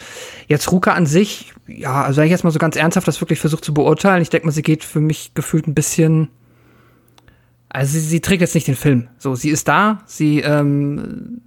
[0.48, 3.40] Jetzt Ruka an sich, ja, also wenn ich jetzt mal so ganz ernsthaft das wirklich
[3.40, 6.30] versucht zu beurteilen, ich denke mal, sie geht für mich gefühlt ein bisschen
[7.74, 9.08] also sie, sie trägt jetzt nicht den Film.
[9.18, 11.42] So, sie ist da, sie ähm,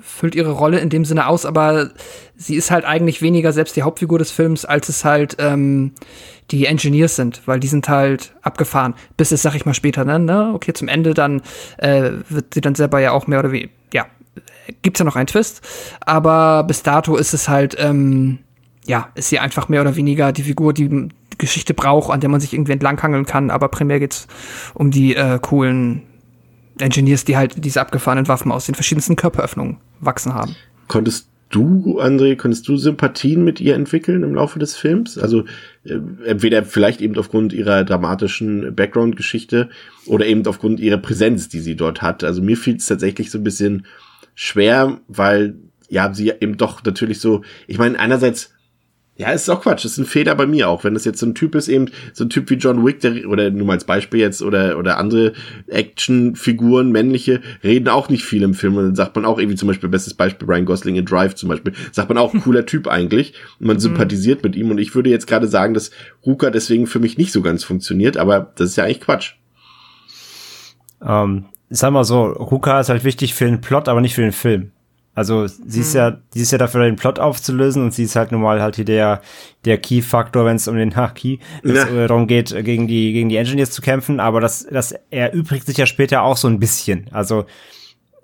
[0.00, 1.90] füllt ihre Rolle in dem Sinne aus, aber
[2.34, 5.92] sie ist halt eigentlich weniger selbst die Hauptfigur des Films, als es halt ähm,
[6.50, 8.94] die Engineers sind, weil die sind halt abgefahren.
[9.16, 10.18] Bis es, sag ich mal, später, ne?
[10.18, 10.52] ne?
[10.54, 11.42] Okay, zum Ende dann
[11.78, 14.06] äh, wird sie dann selber ja auch mehr oder weniger, ja,
[14.82, 15.62] gibt's ja noch einen Twist,
[16.00, 18.38] aber bis dato ist es halt, ähm,
[18.86, 21.08] ja, ist sie einfach mehr oder weniger die Figur, die
[21.38, 24.26] Geschichte braucht, an der man sich irgendwie entlanghangeln kann, aber primär geht's
[24.74, 26.02] um die äh, coolen
[26.78, 30.56] Engineers, die halt diese abgefahrenen Waffen aus den verschiedensten Körperöffnungen wachsen haben.
[30.88, 35.18] Konntest du, André, konntest du Sympathien mit ihr entwickeln im Laufe des Films?
[35.18, 35.44] Also
[35.84, 39.70] entweder vielleicht eben aufgrund ihrer dramatischen Background-Geschichte
[40.06, 42.22] oder eben aufgrund ihrer Präsenz, die sie dort hat.
[42.22, 43.86] Also mir fiel es tatsächlich so ein bisschen
[44.34, 45.56] schwer, weil
[45.88, 48.52] ja sie eben doch natürlich so, ich meine, einerseits
[49.16, 49.84] ja, ist auch Quatsch.
[49.84, 50.82] Das ist ein Fehler bei mir auch.
[50.82, 53.28] Wenn das jetzt so ein Typ ist, eben so ein Typ wie John Wick, der,
[53.28, 55.34] oder nur mal als Beispiel jetzt, oder, oder andere
[55.66, 58.78] Actionfiguren, männliche, reden auch nicht viel im Film.
[58.78, 61.50] Und dann sagt man auch irgendwie zum Beispiel, bestes Beispiel, Ryan Gosling in Drive zum
[61.50, 63.34] Beispiel, sagt man auch, cooler Typ eigentlich.
[63.58, 63.80] Und man mhm.
[63.80, 64.70] sympathisiert mit ihm.
[64.70, 65.90] Und ich würde jetzt gerade sagen, dass
[66.24, 69.34] Ruka deswegen für mich nicht so ganz funktioniert, aber das ist ja eigentlich Quatsch.
[71.02, 74.32] Ähm, sag mal so, Ruka ist halt wichtig für den Plot, aber nicht für den
[74.32, 74.72] Film.
[75.14, 75.98] Also sie ist hm.
[75.98, 78.76] ja, die ist ja dafür, den Plot aufzulösen und sie ist halt nun mal halt
[78.76, 79.22] hier der,
[79.64, 81.88] der Key-Faktor, wenn es um den ha, Key, ja.
[81.88, 85.76] Äh, darum geht, gegen die, gegen die Engineers zu kämpfen, aber das, das erübrigt sich
[85.76, 87.06] ja später auch so ein bisschen.
[87.10, 87.46] Also,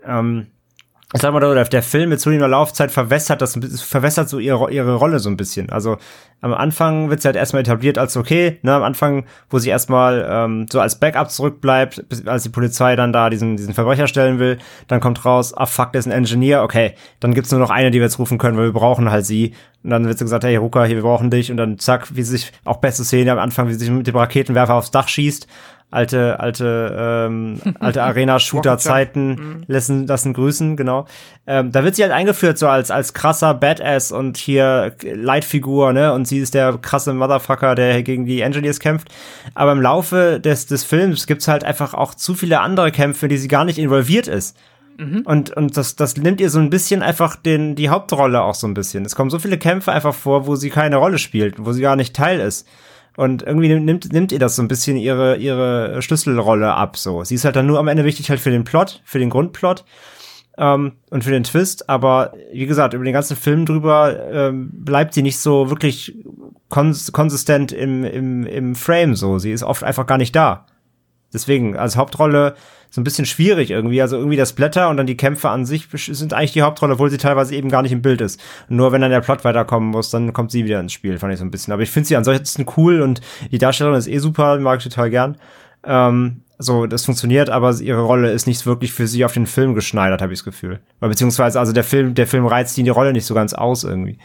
[0.06, 0.46] ähm,
[1.14, 4.96] ich sag mal, der, der Film mit zunehmender Laufzeit verwässert das, verwässert so ihre, ihre
[4.96, 5.70] Rolle so ein bisschen.
[5.70, 5.98] Also
[6.40, 10.26] am Anfang wird sie halt erstmal etabliert als okay, ne, am Anfang, wo sie erstmal
[10.28, 14.40] ähm, so als Backup zurückbleibt, bis, als die Polizei dann da diesen, diesen Verbrecher stellen
[14.40, 17.70] will, dann kommt raus, ah fuck, der ist ein Engineer, okay, dann gibt's nur noch
[17.70, 19.54] eine, die wir jetzt rufen können, weil wir brauchen halt sie.
[19.84, 21.52] Und dann wird so gesagt, hey Ruka, hier, wir brauchen dich.
[21.52, 24.08] Und dann zack, wie sie sich, auch beste Szene am Anfang, wie sie sich mit
[24.08, 25.46] dem Raketenwerfer aufs Dach schießt
[25.90, 29.64] alte, alte, ähm, alte Arena-Shooter-Zeiten mhm.
[29.66, 31.06] lassen, lassen grüßen, genau.
[31.46, 36.12] Ähm, da wird sie halt eingeführt so als, als krasser Badass und hier Leitfigur, ne,
[36.12, 39.08] und sie ist der krasse Motherfucker, der gegen die Engineers kämpft.
[39.54, 43.38] Aber im Laufe des, des Films gibt's halt einfach auch zu viele andere Kämpfe, die
[43.38, 44.56] sie gar nicht involviert ist.
[44.98, 45.22] Mhm.
[45.24, 48.66] Und, und das, das nimmt ihr so ein bisschen einfach den, die Hauptrolle auch so
[48.66, 49.04] ein bisschen.
[49.04, 51.96] Es kommen so viele Kämpfe einfach vor, wo sie keine Rolle spielt, wo sie gar
[51.96, 52.66] nicht Teil ist.
[53.16, 57.24] Und irgendwie nimmt, nimmt ihr das so ein bisschen ihre, ihre Schlüsselrolle ab, so.
[57.24, 59.84] Sie ist halt dann nur am Ende wichtig halt für den Plot, für den Grundplot.
[60.58, 65.12] Ähm, und für den Twist, aber wie gesagt, über den ganzen Film drüber ähm, bleibt
[65.12, 66.16] sie nicht so wirklich
[66.70, 69.38] kons konsistent im, im, im Frame so.
[69.38, 70.66] Sie ist oft einfach gar nicht da.
[71.32, 72.54] Deswegen, als Hauptrolle
[72.90, 74.00] so ein bisschen schwierig irgendwie.
[74.02, 77.10] Also irgendwie das Blätter und dann die Kämpfe an sich sind eigentlich die Hauptrolle, obwohl
[77.10, 78.40] sie teilweise eben gar nicht im Bild ist.
[78.68, 81.38] nur wenn dann der Plot weiterkommen muss, dann kommt sie wieder ins Spiel, fand ich
[81.38, 81.72] so ein bisschen.
[81.72, 83.20] Aber ich finde sie ansonsten cool und
[83.50, 85.36] die Darstellerin ist eh super, mag ich total gern.
[85.84, 89.74] Ähm, so, das funktioniert, aber ihre Rolle ist nicht wirklich für sie auf den Film
[89.74, 90.80] geschneidert, habe ich das Gefühl.
[91.00, 94.18] Beziehungsweise, also der Film, der Film reizt die die Rolle nicht so ganz aus irgendwie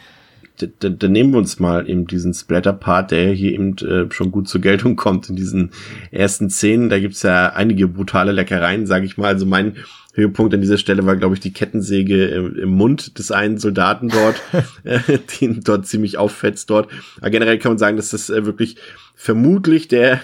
[0.58, 4.48] da, da nehmen wir uns mal eben diesen Splatter-Part, der hier eben äh, schon gut
[4.48, 5.70] zur Geltung kommt in diesen
[6.10, 6.88] ersten Szenen.
[6.88, 9.28] Da gibt's ja einige brutale Leckereien, sage ich mal.
[9.28, 9.76] Also mein
[10.14, 14.08] Höhepunkt an dieser Stelle war, glaube ich, die Kettensäge im, im, Mund des einen Soldaten
[14.08, 14.40] dort,
[14.84, 15.00] äh,
[15.40, 16.88] den dort ziemlich auffetzt dort.
[17.20, 18.76] Aber generell kann man sagen, dass das äh, wirklich
[19.14, 20.20] vermutlich der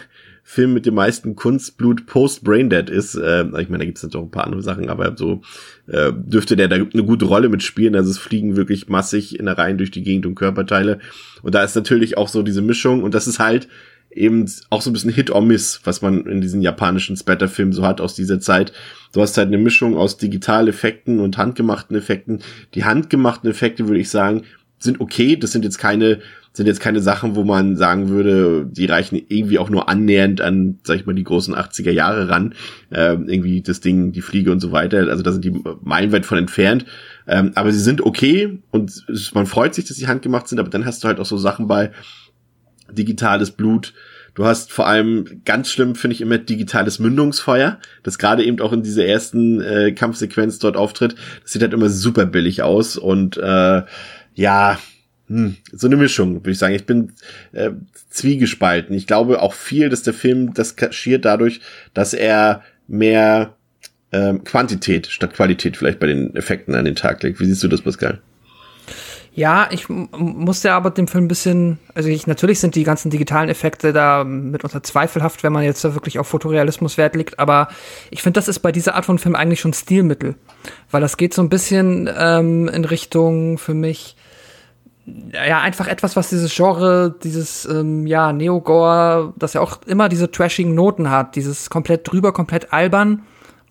[0.50, 3.14] Film mit dem meisten Kunstblut post Braindead ist.
[3.14, 5.42] Äh, ich meine, da gibt es natürlich auch ein paar andere Sachen, aber so
[5.88, 7.94] äh, dürfte der da eine gute Rolle mitspielen.
[7.94, 11.00] Also es fliegen wirklich massig in der Reihen durch die Gegend und Körperteile.
[11.42, 13.68] Und da ist natürlich auch so diese Mischung und das ist halt
[14.10, 17.84] eben auch so ein bisschen Hit or Miss, was man in diesen japanischen Splatter-Filmen so
[17.84, 18.72] hat aus dieser Zeit.
[19.12, 22.40] Du hast halt eine Mischung aus Digitaleffekten und handgemachten Effekten.
[22.72, 24.44] Die handgemachten Effekte, würde ich sagen,
[24.78, 25.36] sind okay.
[25.36, 26.20] Das sind jetzt keine
[26.52, 30.78] sind jetzt keine Sachen, wo man sagen würde, die reichen irgendwie auch nur annähernd an,
[30.82, 32.54] sag ich mal, die großen 80er Jahre ran.
[32.90, 35.08] Ähm, irgendwie das Ding, die Fliege und so weiter.
[35.08, 36.84] Also da sind die meilenweit von entfernt.
[37.26, 40.84] Ähm, aber sie sind okay und man freut sich, dass sie handgemacht sind, aber dann
[40.84, 41.92] hast du halt auch so Sachen bei
[42.90, 43.92] digitales Blut,
[44.38, 48.72] Du hast vor allem ganz schlimm, finde ich immer, digitales Mündungsfeuer, das gerade eben auch
[48.72, 51.16] in dieser ersten äh, Kampfsequenz dort auftritt.
[51.42, 53.82] Das sieht halt immer super billig aus und äh,
[54.34, 54.78] ja,
[55.28, 56.74] hm, so eine Mischung, würde ich sagen.
[56.74, 57.12] Ich bin
[57.52, 57.70] äh,
[58.10, 58.96] zwiegespalten.
[58.96, 61.60] Ich glaube auch viel, dass der Film das kaschiert dadurch,
[61.94, 63.54] dass er mehr
[64.12, 67.40] ähm, Quantität statt Qualität vielleicht bei den Effekten an den Tag legt.
[67.40, 68.20] Wie siehst du das, Pascal?
[69.38, 73.48] Ja, ich musste aber dem Film ein bisschen, also ich, natürlich sind die ganzen digitalen
[73.48, 77.68] Effekte da mitunter zweifelhaft, wenn man jetzt da wirklich auf Fotorealismus Wert legt, aber
[78.10, 80.34] ich finde, das ist bei dieser Art von Film eigentlich schon Stilmittel,
[80.90, 84.16] weil das geht so ein bisschen ähm, in Richtung für mich,
[85.32, 90.30] ja, einfach etwas, was dieses Genre, dieses, ähm, ja, Neogore, das ja auch immer diese
[90.30, 93.22] trashigen Noten hat, dieses komplett drüber, komplett albern,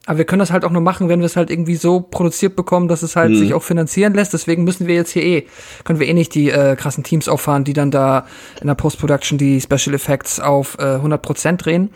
[0.08, 2.56] aber wir können das halt auch nur machen, wenn wir es halt irgendwie so produziert
[2.56, 3.36] bekommen, dass es halt mhm.
[3.36, 4.32] sich auch finanzieren lässt.
[4.32, 5.48] Deswegen müssen wir jetzt hier eh,
[5.84, 8.26] können wir eh nicht die äh, krassen Teams auffahren, die dann da
[8.62, 11.90] in der Post-Production die Special Effects auf äh, 100% drehen.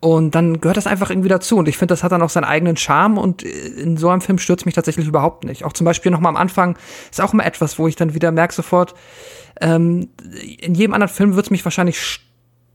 [0.00, 1.56] Und dann gehört das einfach irgendwie dazu.
[1.56, 3.18] Und ich finde, das hat dann auch seinen eigenen Charme.
[3.18, 5.64] Und äh, in so einem Film stürzt mich tatsächlich überhaupt nicht.
[5.64, 6.76] Auch zum Beispiel nochmal am Anfang
[7.10, 8.94] ist auch immer etwas, wo ich dann wieder merke sofort,
[9.60, 10.08] ähm,
[10.60, 11.98] in jedem anderen Film wird es mich wahrscheinlich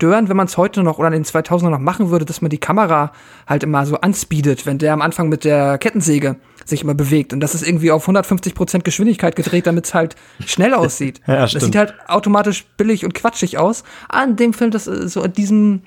[0.04, 2.50] stören, wenn man es heute noch oder in den 2000er noch machen würde, dass man
[2.50, 3.14] die Kamera
[3.48, 7.32] halt immer so anspeedet, wenn der am Anfang mit der Kettensäge sich immer bewegt.
[7.32, 11.22] Und das ist irgendwie auf 150 Prozent Geschwindigkeit gedreht, damit es halt schnell aussieht.
[11.28, 13.84] ja, das sieht halt automatisch billig und quatschig aus.
[14.10, 15.84] An dem Film, das ist so in diesem,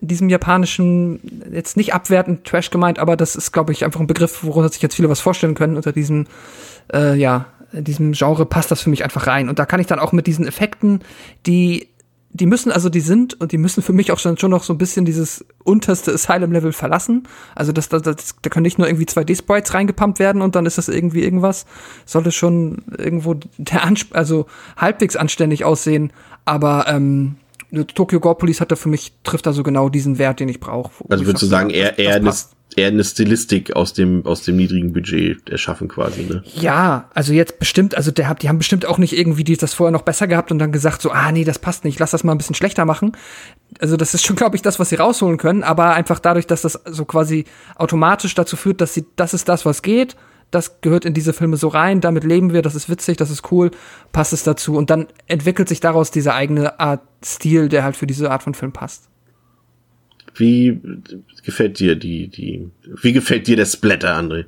[0.00, 1.20] diesem japanischen,
[1.52, 4.82] jetzt nicht abwertend Trash gemeint, aber das ist, glaube ich, einfach ein Begriff, worunter sich
[4.82, 5.76] jetzt viele was vorstellen können.
[5.76, 6.26] Unter diesem,
[6.92, 9.48] äh, ja, in diesem Genre passt das für mich einfach rein.
[9.48, 11.00] Und da kann ich dann auch mit diesen Effekten,
[11.46, 11.88] die
[12.30, 14.74] die müssen, also die sind und die müssen für mich auch schon, schon noch so
[14.74, 17.26] ein bisschen dieses unterste Asylum-Level verlassen.
[17.54, 20.78] Also das, das, das, da können nicht nur irgendwie 2D-Sprites reingepumpt werden und dann ist
[20.78, 21.64] das irgendwie irgendwas.
[22.04, 26.12] Sollte schon irgendwo der Ansp also halbwegs anständig aussehen,
[26.44, 27.36] aber ähm,
[27.70, 30.60] Tokyo Gore Police hat da für mich, trifft da so genau diesen Wert, den ich
[30.60, 31.04] brauche.
[31.08, 32.32] Also würdest du sagen, eher, eher eine,
[32.76, 36.42] eher eine Stilistik aus dem, aus dem niedrigen Budget erschaffen quasi, ne?
[36.54, 39.92] Ja, also jetzt bestimmt, also der, die haben bestimmt auch nicht irgendwie die, das vorher
[39.92, 42.32] noch besser gehabt und dann gesagt so, ah nee, das passt nicht, lass das mal
[42.32, 43.12] ein bisschen schlechter machen.
[43.80, 46.62] Also das ist schon, glaube ich, das, was sie rausholen können, aber einfach dadurch, dass
[46.62, 47.44] das so quasi
[47.76, 50.16] automatisch dazu führt, dass sie, das ist das, was geht,
[50.50, 53.50] das gehört in diese Filme so rein, damit leben wir, das ist witzig, das ist
[53.52, 53.70] cool,
[54.12, 58.06] passt es dazu und dann entwickelt sich daraus dieser eigene Art Stil, der halt für
[58.06, 59.08] diese Art von Film passt.
[60.34, 60.80] Wie
[61.44, 62.70] gefällt dir die, die,
[63.02, 64.46] wie gefällt dir der Splatter, André?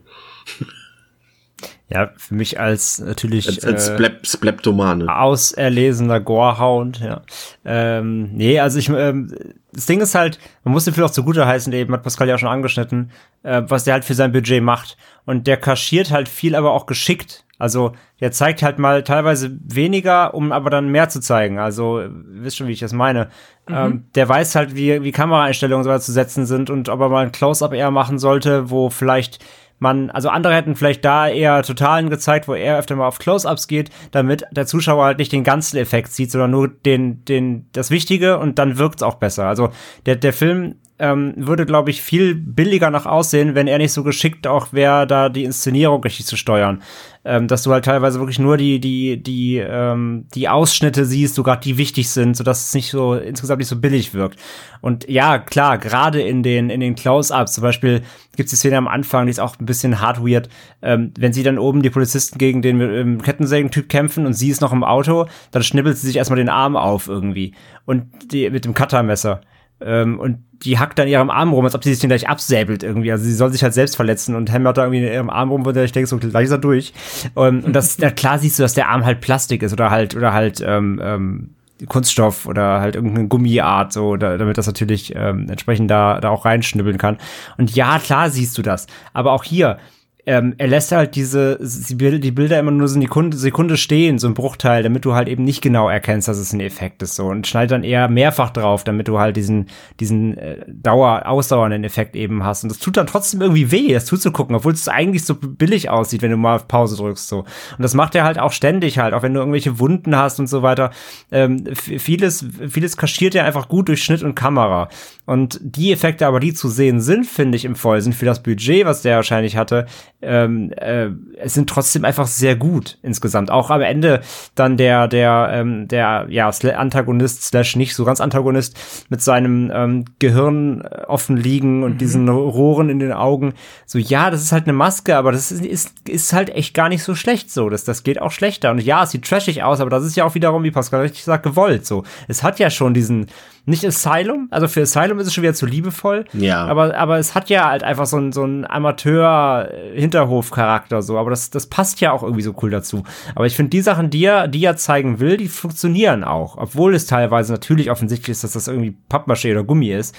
[1.92, 5.08] Ja, für mich als natürlich als, als äh, Splep Spleptomane.
[5.08, 7.22] auserlesener Gorehound, ja.
[7.64, 9.34] Ähm, nee, also ich, ähm,
[9.72, 12.36] das Ding ist halt, man muss den Film auch zugute heißen, eben hat Pascal ja
[12.36, 13.10] auch schon angeschnitten,
[13.42, 14.96] äh, was der halt für sein Budget macht.
[15.26, 17.44] Und der kaschiert halt viel, aber auch geschickt.
[17.58, 21.58] Also der zeigt halt mal teilweise weniger, um aber dann mehr zu zeigen.
[21.58, 23.28] Also wisst schon, wie ich das meine.
[23.68, 23.74] Mhm.
[23.74, 27.24] Ähm, der weiß halt, wie, wie Kameraeinstellungen so zu setzen sind und ob er mal
[27.26, 29.44] ein Close-up eher machen sollte, wo vielleicht
[29.80, 33.66] man, also andere hätten vielleicht da eher Totalen gezeigt, wo er öfter mal auf Close-ups
[33.66, 37.90] geht, damit der Zuschauer halt nicht den ganzen Effekt sieht, sondern nur den, den, das
[37.90, 39.46] Wichtige und dann wirkt's auch besser.
[39.46, 39.70] Also
[40.06, 44.04] der, der Film ähm, würde, glaube ich, viel billiger noch aussehen, wenn er nicht so
[44.04, 46.82] geschickt auch wäre, da die Inszenierung richtig zu steuern
[47.24, 51.42] ähm, dass du halt teilweise wirklich nur die, die, die, ähm, die Ausschnitte siehst, so
[51.42, 54.38] gerade die wichtig sind, sodass es nicht so insgesamt nicht so billig wirkt.
[54.80, 58.02] Und ja, klar, gerade in den, in den Close-Ups, zum Beispiel
[58.36, 60.48] gibt's die Szene am Anfang, die ist auch ein bisschen hard weird,
[60.80, 64.62] ähm, wenn sie dann oben die Polizisten gegen den ähm, Kettensägen-Typ kämpfen und sie ist
[64.62, 67.52] noch im Auto, dann schnibbelt sie sich erstmal den Arm auf irgendwie.
[67.84, 69.42] Und die mit dem Cuttermesser.
[69.80, 72.82] Ähm, und die hackt dann ihrem Arm rum, als ob sie sich den gleich absäbelt
[72.82, 73.10] irgendwie.
[73.10, 75.64] Also sie soll sich halt selbst verletzen und hämmert da irgendwie in ihrem Arm rum,
[75.64, 76.92] wo ich denke, so gleich ist er durch.
[77.34, 80.14] Und, und das, ja, klar siehst du, dass der Arm halt Plastik ist oder halt,
[80.14, 81.50] oder halt, ähm, ähm,
[81.88, 86.44] Kunststoff oder halt irgendeine Gummiart, so, da, damit das natürlich ähm, entsprechend da, da auch
[86.44, 87.16] reinschnibbeln kann.
[87.56, 88.86] Und ja, klar siehst du das.
[89.14, 89.78] Aber auch hier,
[90.26, 94.26] ähm, er lässt halt diese, die Bilder immer nur so eine Sekunde, Sekunde stehen, so
[94.26, 97.26] ein Bruchteil, damit du halt eben nicht genau erkennst, dass es ein Effekt ist, so.
[97.26, 99.66] Und schneidet dann eher mehrfach drauf, damit du halt diesen,
[99.98, 102.62] diesen äh, Dauer, ausdauernden Effekt eben hast.
[102.62, 106.22] Und das tut dann trotzdem irgendwie weh, das zuzugucken, obwohl es eigentlich so billig aussieht,
[106.22, 107.38] wenn du mal auf Pause drückst, so.
[107.40, 110.48] Und das macht er halt auch ständig halt, auch wenn du irgendwelche Wunden hast und
[110.48, 110.90] so weiter.
[111.32, 114.88] Ähm, vieles, vieles kaschiert er einfach gut durch Schnitt und Kamera.
[115.26, 118.42] Und die Effekte aber, die zu sehen sind, finde ich im Voll, sind für das
[118.42, 119.86] Budget, was der wahrscheinlich hatte,
[120.22, 123.50] ähm, äh, es sind trotzdem einfach sehr gut insgesamt.
[123.50, 124.20] Auch am Ende
[124.54, 128.78] dann der, der, ähm, der, ja, Antagonist slash nicht so ganz Antagonist
[129.08, 131.98] mit seinem ähm, Gehirn offen liegen und mhm.
[131.98, 133.54] diesen Rohren in den Augen.
[133.86, 136.88] So, ja, das ist halt eine Maske, aber das ist, ist, ist halt echt gar
[136.88, 137.70] nicht so schlecht so.
[137.70, 138.70] Das, das geht auch schlechter.
[138.70, 141.24] Und ja, es sieht trashig aus, aber das ist ja auch wiederum, wie Pascal richtig
[141.24, 142.04] sagt, gewollt so.
[142.28, 143.26] Es hat ja schon diesen,
[143.66, 146.24] nicht Asylum, also für Asylum ist es schon wieder zu liebevoll.
[146.32, 146.64] Ja.
[146.66, 151.18] Aber, aber es hat ja halt einfach so ein, so ein Amateur-Hinterhof-Charakter so.
[151.18, 153.02] Aber das, das passt ja auch irgendwie so cool dazu.
[153.34, 156.56] Aber ich finde, die Sachen, die er, die er zeigen will, die funktionieren auch.
[156.56, 160.14] Obwohl es teilweise natürlich offensichtlich ist, dass das irgendwie Pappmaché oder Gummi ist.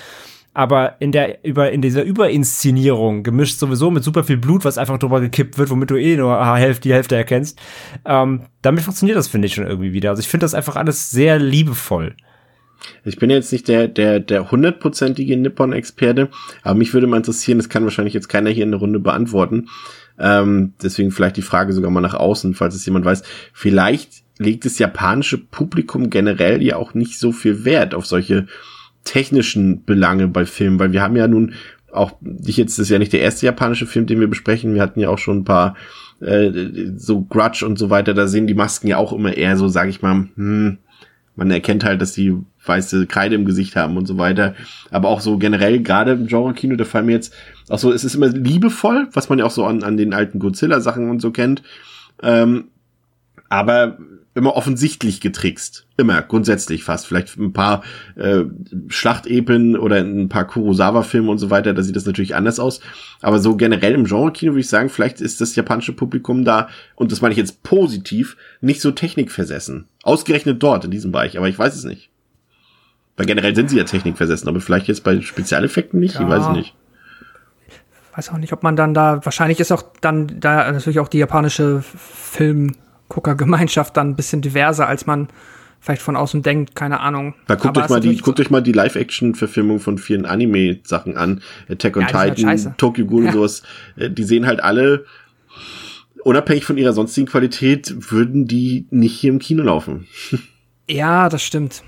[0.54, 4.97] aber in der über in dieser Überinszenierung gemischt sowieso mit super viel Blut, was einfach
[4.97, 7.60] drüber gekippt wird, womit du eh nur Hälfte, die Hälfte erkennst.
[8.06, 10.10] Ähm, damit funktioniert das finde ich schon irgendwie wieder.
[10.10, 12.15] Also ich finde das einfach alles sehr liebevoll.
[13.04, 16.30] Ich bin jetzt nicht der der der hundertprozentige Nippon-Experte,
[16.63, 19.70] aber mich würde mal interessieren, das kann wahrscheinlich jetzt keiner hier in der Runde beantworten.
[20.20, 23.24] Ähm, deswegen vielleicht die Frage sogar mal nach außen, falls es jemand weiß.
[23.54, 28.48] Vielleicht legt das japanische Publikum generell ja auch nicht so viel Wert auf solche
[29.04, 31.54] technischen Belange bei Filmen, weil wir haben ja nun
[31.91, 32.13] auch,
[32.46, 35.00] ich jetzt, das ist ja nicht der erste japanische Film, den wir besprechen, wir hatten
[35.00, 35.76] ja auch schon ein paar
[36.22, 36.52] äh,
[36.96, 39.89] so Grudge und so weiter, da sehen die Masken ja auch immer eher so, sag
[39.89, 40.78] ich mal, hm,
[41.36, 44.56] man erkennt halt, dass die weiße Kreide im Gesicht haben und so weiter.
[44.89, 47.34] Aber auch so generell, gerade im Genre-Kino, da fallen mir jetzt
[47.70, 50.39] auch so, es ist immer liebevoll, was man ja auch so an, an den alten
[50.39, 51.63] Godzilla-Sachen und so kennt.
[52.22, 52.65] Ähm,
[53.50, 53.98] aber
[54.34, 55.88] immer offensichtlich getrickst.
[55.98, 57.06] Immer, grundsätzlich fast.
[57.06, 57.84] Vielleicht ein paar
[58.15, 58.44] äh,
[58.88, 62.80] Schlachtepen oder ein paar Kurosawa-Filme und so weiter, da sieht das natürlich anders aus.
[63.22, 67.12] Aber so generell im Genre-Kino würde ich sagen, vielleicht ist das japanische Publikum da, und
[67.12, 69.88] das meine ich jetzt positiv, nicht so technikversessen.
[70.04, 72.10] Ausgerechnet dort in diesem Bereich, aber ich weiß es nicht.
[73.17, 76.22] Weil generell sind sie ja technikversessen, aber vielleicht jetzt bei Spezialeffekten nicht, ja.
[76.22, 76.76] ich weiß es nicht
[78.13, 81.20] weiß auch nicht, ob man dann da, wahrscheinlich ist auch dann da natürlich auch die
[81.20, 82.76] japanische Film,
[83.12, 85.28] Guckergemeinschaft dann ein bisschen diverser, als man
[85.80, 87.34] vielleicht von außen denkt, keine Ahnung.
[87.47, 91.41] Da guckt euch mal die, guckt euch mal die Live-Action-Verfilmung von vielen Anime-Sachen an.
[91.69, 93.30] Attack on ja, halt Titan, halt Tokyo Ghoul ja.
[93.30, 93.63] und sowas.
[93.97, 95.06] Äh, die sehen halt alle,
[96.24, 100.08] unabhängig von ihrer sonstigen Qualität, würden die nicht hier im Kino laufen.
[100.89, 101.84] Ja, das stimmt.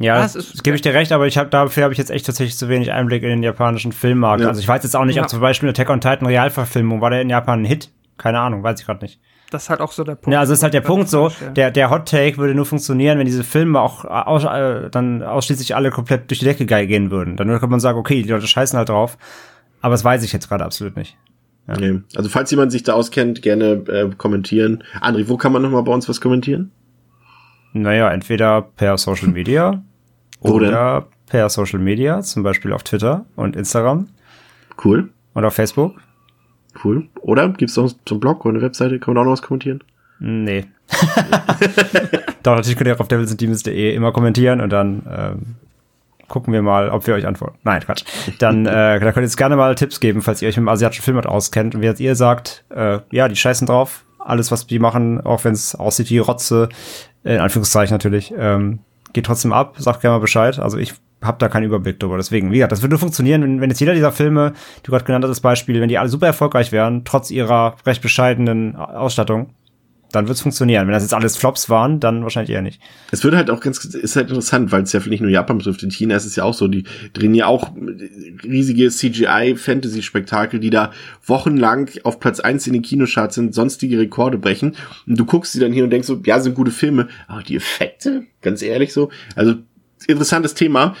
[0.00, 2.26] Ja, das, das gebe ich dir recht, aber ich habe dafür habe ich jetzt echt
[2.26, 4.42] tatsächlich zu wenig Einblick in den japanischen Filmmarkt.
[4.42, 4.48] Ja.
[4.48, 7.22] Also ich weiß jetzt auch nicht, ob zum Beispiel Attack on Titan Realverfilmung war der
[7.22, 7.90] in Japan ein Hit.
[8.22, 9.20] Keine Ahnung, weiß ich gerade nicht.
[9.50, 10.32] Das ist halt auch so der Punkt.
[10.32, 13.26] Ja, also ist halt der Punkt so, der, der Hot Take würde nur funktionieren, wenn
[13.26, 17.36] diese Filme auch aus, äh, dann ausschließlich alle komplett durch die Decke gehen würden.
[17.36, 19.18] Dann könnte man sagen, okay, die Leute scheißen halt drauf.
[19.80, 21.18] Aber das weiß ich jetzt gerade absolut nicht.
[21.66, 21.74] Ja.
[21.74, 22.00] Okay.
[22.14, 24.84] Also falls jemand sich da auskennt, gerne äh, kommentieren.
[25.00, 26.70] André, wo kann man nochmal bei uns was kommentieren?
[27.72, 29.82] Naja, entweder per Social Media
[30.40, 34.08] oder per Social Media, zum Beispiel auf Twitter und Instagram.
[34.82, 35.10] Cool.
[35.34, 36.00] Und auf Facebook.
[36.82, 37.08] Cool.
[37.20, 38.98] Oder gibt's noch zum Blog oder eine Webseite?
[38.98, 39.82] Kann man auch noch was kommentieren?
[40.18, 40.66] Nee.
[42.42, 45.56] Doch, natürlich könnt ihr auch auf devilsandemons.de immer kommentieren und dann ähm,
[46.28, 47.58] gucken wir mal, ob wir euch antworten.
[47.64, 48.04] Nein, Quatsch.
[48.38, 50.68] Dann äh, da könnt ihr jetzt gerne mal Tipps geben, falls ihr euch mit dem
[50.68, 51.74] asiatischen Film auskennt.
[51.74, 54.04] Und wie ihr sagt, äh, ja, die scheißen drauf.
[54.18, 56.68] Alles, was die machen, auch wenn es aussieht wie Rotze,
[57.24, 58.78] in Anführungszeichen natürlich, ähm,
[59.12, 59.74] geht trotzdem ab.
[59.78, 60.60] Sagt gerne mal Bescheid.
[60.60, 62.16] Also ich habe da keinen Überblick drüber.
[62.16, 64.92] Deswegen, wie gesagt, das würde nur funktionieren, wenn, wenn jetzt jeder dieser Filme, die du
[64.92, 68.76] gerade genannt hast, das Beispiel, wenn die alle super erfolgreich wären, trotz ihrer recht bescheidenen
[68.76, 69.54] Ausstattung,
[70.12, 70.86] dann wird's funktionieren.
[70.86, 72.80] Wenn das jetzt alles Flops waren, dann wahrscheinlich eher nicht.
[73.10, 75.82] Es wird halt auch ganz, ist halt interessant, weil es ja nicht nur Japan betrifft.
[75.82, 77.72] In China ist es ja auch so, die drehen ja auch
[78.44, 80.92] riesige CGI-Fantasy-Spektakel, die da
[81.26, 84.76] wochenlang auf Platz eins in den Kinocharts sind, sonstige Rekorde brechen.
[85.06, 87.56] Und du guckst sie dann hier und denkst so, ja, sind gute Filme, aber die
[87.56, 89.10] Effekte, ganz ehrlich so.
[89.34, 89.54] Also
[90.06, 90.94] interessantes Thema.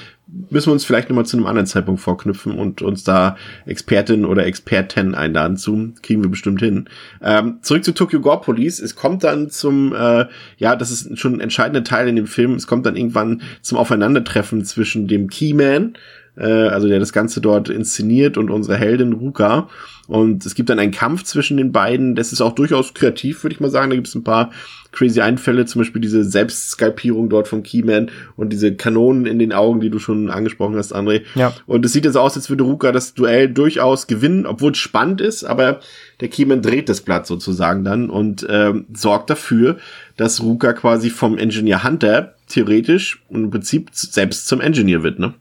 [0.50, 3.36] Müssen wir uns vielleicht nochmal zu einem anderen Zeitpunkt vorknüpfen und uns da
[3.66, 5.92] Expertin oder Experten einladen zu.
[6.02, 6.88] Kriegen wir bestimmt hin.
[7.20, 8.80] Ähm, zurück zu Tokyo Gore Police.
[8.80, 12.54] Es kommt dann zum, äh, ja, das ist schon ein entscheidender Teil in dem Film.
[12.54, 15.94] Es kommt dann irgendwann zum Aufeinandertreffen zwischen dem Keyman,
[16.36, 19.68] äh, also der das Ganze dort inszeniert und unsere Heldin Ruka.
[20.08, 22.14] Und es gibt dann einen Kampf zwischen den beiden.
[22.14, 23.90] Das ist auch durchaus kreativ, würde ich mal sagen.
[23.90, 24.50] Da gibt es ein paar
[24.92, 29.80] crazy Einfälle, zum Beispiel diese Selbstskalpierung dort von Keyman und diese Kanonen in den Augen,
[29.80, 31.22] die du schon angesprochen hast, André.
[31.34, 31.52] Ja.
[31.66, 35.20] Und es sieht jetzt aus, als würde Ruka das Duell durchaus gewinnen, obwohl es spannend
[35.20, 35.80] ist, aber
[36.20, 39.78] der Keyman dreht das Blatt sozusagen dann und ähm, sorgt dafür,
[40.16, 45.34] dass Ruka quasi vom Engineer Hunter theoretisch und im Prinzip selbst zum Engineer wird, ne?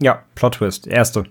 [0.00, 1.24] Ja, Plot Twist, erste.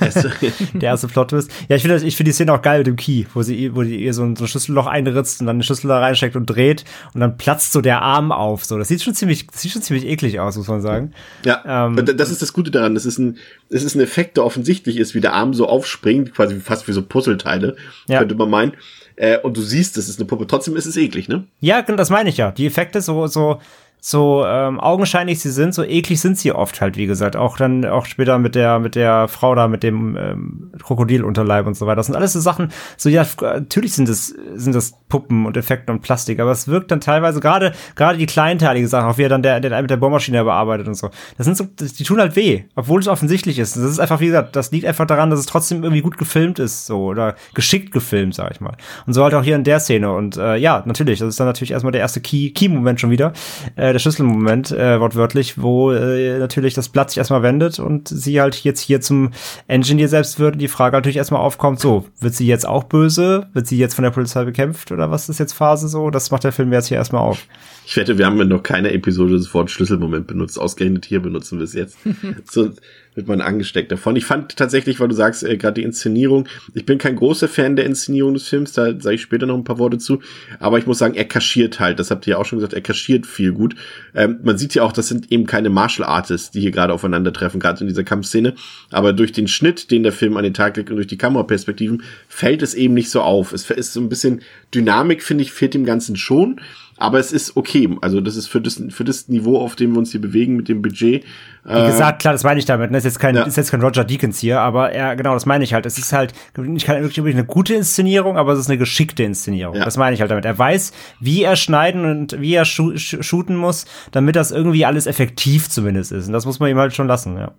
[0.00, 0.30] erste.
[0.74, 1.50] der erste Plot Twist.
[1.68, 3.82] Ja, ich finde ich finde die Szene auch geil mit dem Key, wo sie wo
[3.82, 6.44] die ihr so ein, so ein Schlüsselloch einritzt und dann eine Schlüssel da reinsteckt und
[6.44, 8.66] dreht und dann platzt so der Arm auf.
[8.66, 11.12] So, das sieht schon ziemlich das sieht schon ziemlich eklig aus, muss man sagen.
[11.46, 12.94] Ja, ähm, das ist das Gute daran.
[12.94, 13.38] Das ist ein
[13.70, 16.92] das ist ein Effekt, der offensichtlich ist, wie der Arm so aufspringt, quasi fast wie
[16.92, 18.18] so Puzzleteile, ja.
[18.18, 18.72] könnte man meinen.
[19.16, 20.46] Äh, und du siehst, das ist eine Puppe.
[20.46, 21.44] Trotzdem ist es eklig, ne?
[21.60, 22.50] Ja, genau, das meine ich ja.
[22.52, 23.60] Die Effekte so so
[24.00, 27.36] so ähm, augenscheinlich sie sind, so eklig sind sie oft halt, wie gesagt.
[27.36, 31.74] Auch dann, auch später mit der, mit der Frau da, mit dem ähm, Krokodilunterleib und
[31.76, 31.96] so weiter.
[31.96, 35.92] Das sind alles so Sachen, so ja, natürlich sind das, sind das Puppen und Effekte
[35.92, 39.28] und Plastik, aber es wirkt dann teilweise, gerade, gerade die kleinteilige Sachen, auch wie er
[39.28, 41.10] dann der, der mit der Bohrmaschine bearbeitet und so.
[41.36, 43.76] Das sind so, die tun halt weh, obwohl es offensichtlich ist.
[43.76, 46.58] Das ist einfach, wie gesagt, das liegt einfach daran, dass es trotzdem irgendwie gut gefilmt
[46.58, 48.76] ist, so, oder geschickt gefilmt, sag ich mal.
[49.06, 50.12] Und so halt auch hier in der Szene.
[50.12, 53.32] Und äh, ja, natürlich, das ist dann natürlich erstmal der erste Key-Moment Key schon wieder.
[53.76, 58.08] Äh, äh, der Schlüsselmoment, äh, wortwörtlich, wo äh, natürlich das Blatt sich erstmal wendet und
[58.08, 59.30] sie halt jetzt hier zum
[59.66, 63.48] Engineer selbst wird und die Frage natürlich erstmal aufkommt, so, wird sie jetzt auch böse?
[63.52, 66.10] Wird sie jetzt von der Polizei bekämpft oder was ist jetzt Phase so?
[66.10, 67.46] Das macht der Film jetzt hier erstmal auf.
[67.84, 70.58] Ich wette, wir haben in noch keine Episode das Wort Schlüsselmoment benutzt.
[70.58, 71.98] Ausgerechnet hier benutzen wir es jetzt.
[72.50, 72.70] so,
[73.14, 74.16] wird man angesteckt davon.
[74.16, 77.76] Ich fand tatsächlich, weil du sagst, äh, gerade die Inszenierung, ich bin kein großer Fan
[77.76, 80.20] der Inszenierung des Films, da sage ich später noch ein paar Worte zu,
[80.58, 82.80] aber ich muss sagen, er kaschiert halt, das habt ihr ja auch schon gesagt, er
[82.80, 83.74] kaschiert viel gut.
[84.14, 87.60] Ähm, man sieht ja auch, das sind eben keine Martial Artists, die hier gerade aufeinandertreffen,
[87.60, 88.54] gerade in dieser Kampfszene,
[88.90, 92.02] aber durch den Schnitt, den der Film an den Tag legt und durch die Kameraperspektiven,
[92.28, 93.52] fällt es eben nicht so auf.
[93.52, 94.42] Es ist so ein bisschen
[94.74, 96.60] Dynamik, finde ich, fehlt dem Ganzen schon,
[97.00, 97.88] aber es ist okay.
[98.02, 100.68] Also das ist für das, für das Niveau, auf dem wir uns hier bewegen mit
[100.68, 101.24] dem Budget.
[101.64, 102.86] Wie äh, gesagt, klar, das meine ich damit.
[102.86, 102.98] Das ne?
[102.98, 103.42] ist jetzt kein, ja.
[103.42, 105.86] ist jetzt kein Roger Deakins hier, aber ja, genau, das meine ich halt.
[105.86, 109.76] Es ist halt nicht wirklich eine gute Inszenierung, aber es ist eine geschickte Inszenierung.
[109.76, 109.84] Ja.
[109.84, 110.44] Das meine ich halt damit.
[110.44, 115.06] Er weiß, wie er schneiden und wie er sh shooten muss, damit das irgendwie alles
[115.06, 116.26] effektiv zumindest ist.
[116.26, 117.52] Und das muss man ihm halt schon lassen, ja.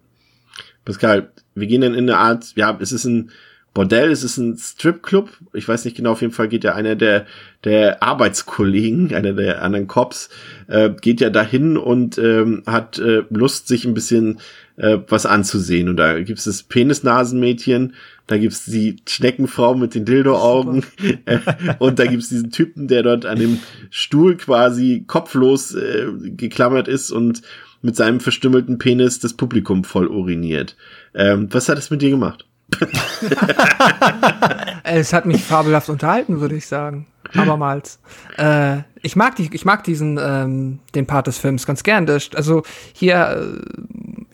[0.86, 3.32] Pascal, wir gehen dann in eine Art, ja, es ist ein
[3.74, 5.30] Bordell, es ist ein Stripclub.
[5.54, 7.26] Ich weiß nicht genau, auf jeden Fall geht ja einer der,
[7.64, 10.30] der Arbeitskollegen, einer der anderen Cops,
[10.68, 14.40] äh, geht ja dahin und ähm, hat äh, Lust, sich ein bisschen
[14.76, 15.88] äh, was anzusehen.
[15.88, 17.94] Und da gibt's das Penisnasenmädchen,
[18.28, 20.84] da gibt's die Schneckenfrau mit den Dildo-Augen
[21.26, 21.40] äh,
[21.80, 23.60] und da gibt's diesen Typen, der dort an dem
[23.90, 27.42] Stuhl quasi kopflos äh, geklammert ist und
[27.82, 30.76] mit seinem verstümmelten Penis das Publikum voll uriniert.
[31.14, 32.46] Ähm, was hat es mit dir gemacht?
[34.84, 37.08] es hat mich fabelhaft unterhalten, würde ich sagen.
[37.36, 38.00] Abermals.
[38.38, 42.06] Äh, ich mag die, ich mag diesen ähm, den Part des Films ganz gern.
[42.06, 42.64] Das, also
[42.94, 43.62] hier,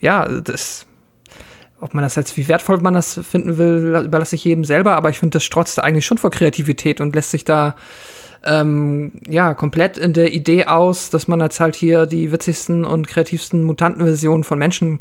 [0.00, 0.86] ja, das,
[1.80, 4.96] ob man das jetzt wie wertvoll man das finden will, überlasse ich jedem selber.
[4.96, 7.76] Aber ich finde, das strotzt eigentlich schon vor Kreativität und lässt sich da
[8.44, 13.08] ähm, ja, komplett in der Idee aus, dass man jetzt halt hier die witzigsten und
[13.08, 14.98] kreativsten Mutantenversionen von Menschen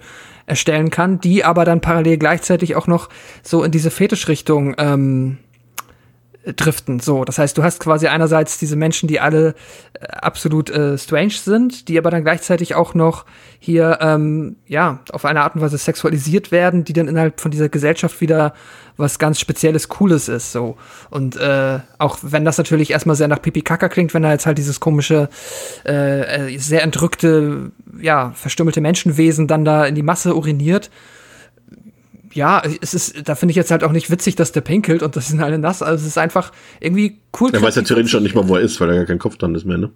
[0.48, 3.10] erstellen kann, die aber dann parallel gleichzeitig auch noch
[3.44, 5.38] so in diese Fetischrichtung ähm,
[6.54, 7.00] driften.
[7.00, 9.56] So, das heißt, du hast quasi einerseits diese Menschen, die alle
[9.94, 13.26] äh, absolut äh, strange sind, die aber dann gleichzeitig auch noch
[13.60, 17.70] hier ähm, ja auf eine Art und Weise sexualisiert werden, die dann innerhalb von dieser
[17.70, 18.54] Gesellschaft wieder
[18.96, 20.52] was ganz Spezielles, Cooles ist.
[20.52, 20.78] So
[21.10, 24.46] und äh, auch wenn das natürlich erstmal sehr nach Pipi Kaka klingt, wenn da jetzt
[24.46, 25.30] halt dieses komische,
[25.86, 30.90] äh, äh sehr entrückte, ja verstümmelte Menschenwesen dann da in die Masse uriniert
[32.38, 35.16] ja, es ist, da finde ich jetzt halt auch nicht witzig, dass der pinkelt und
[35.16, 35.82] das sind alle nass.
[35.82, 37.50] Also es ist einfach irgendwie cool.
[37.52, 39.38] Er weiß ja theoretisch schon nicht mal, wo er ist, weil er gar kein Kopf
[39.38, 39.92] dran ist mehr, ne?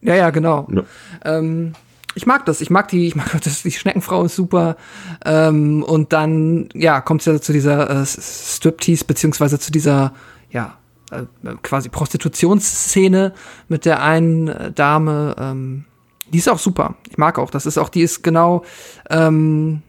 [0.00, 0.68] Ja, ja, genau.
[0.72, 0.84] Ja.
[1.24, 1.72] Ähm,
[2.14, 2.60] ich mag das.
[2.60, 4.76] Ich mag die, ich mag das, die Schneckenfrau ist super.
[5.24, 10.14] Ähm, und dann, ja, kommt es ja zu dieser äh, Striptease, beziehungsweise zu dieser,
[10.50, 10.78] ja,
[11.10, 11.24] äh,
[11.62, 13.32] quasi Prostitutionsszene
[13.66, 15.34] mit der einen äh, Dame.
[15.36, 15.84] Ähm,
[16.32, 16.94] die ist auch super.
[17.10, 17.50] Ich mag auch.
[17.50, 18.64] Das ist auch, die ist genau,
[19.10, 19.82] ähm,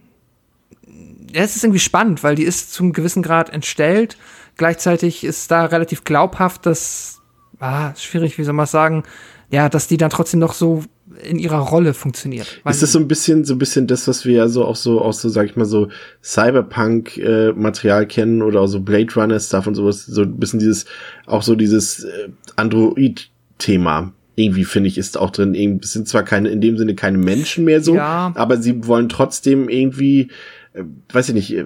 [1.33, 4.17] es ist irgendwie spannend, weil die ist zum gewissen Grad entstellt.
[4.57, 7.21] Gleichzeitig ist da relativ glaubhaft, dass,
[7.59, 9.03] ah, schwierig, wie soll man sagen,
[9.49, 10.83] ja, dass die dann trotzdem noch so
[11.21, 12.61] in ihrer Rolle funktioniert.
[12.67, 14.99] Ist das so ein bisschen, so ein bisschen das, was wir ja so auch so
[15.01, 15.89] aus so, sag ich mal, so
[16.23, 20.85] Cyberpunk-Material äh, kennen oder auch so Blade Runner-Stuff und sowas, so ein bisschen dieses,
[21.27, 24.13] auch so dieses äh, Android-Thema.
[24.35, 27.65] Irgendwie finde ich, ist auch drin, es sind zwar keine, in dem Sinne keine Menschen
[27.65, 28.33] mehr so, ja.
[28.35, 30.31] aber sie wollen trotzdem irgendwie
[30.73, 31.65] äh, weiß ich nicht, äh,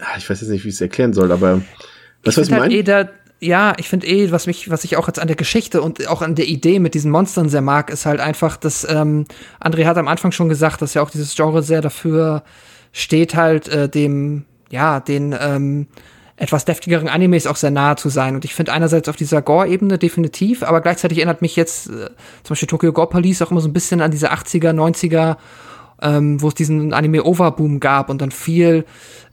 [0.00, 1.62] ah, ich weiß jetzt nicht, wie ich es erklären soll, aber
[2.24, 2.94] was was ich halt meine?
[2.94, 6.08] Halt ja, ich finde eh, was mich, was ich auch jetzt an der Geschichte und
[6.08, 9.26] auch an der Idee mit diesen Monstern sehr mag, ist halt einfach, dass ähm,
[9.60, 12.42] André hat am Anfang schon gesagt, dass ja auch dieses Genre sehr dafür
[12.92, 15.86] steht, halt äh, dem, ja, den ähm,
[16.34, 18.34] etwas deftigeren Animes auch sehr nahe zu sein.
[18.34, 22.06] Und ich finde einerseits auf dieser Gore-Ebene definitiv, aber gleichzeitig erinnert mich jetzt äh,
[22.42, 25.36] zum Beispiel Tokyo Gore Police auch immer so ein bisschen an diese 80er, 90er
[26.02, 28.84] ähm, wo es diesen Anime-Over-Boom gab und dann viel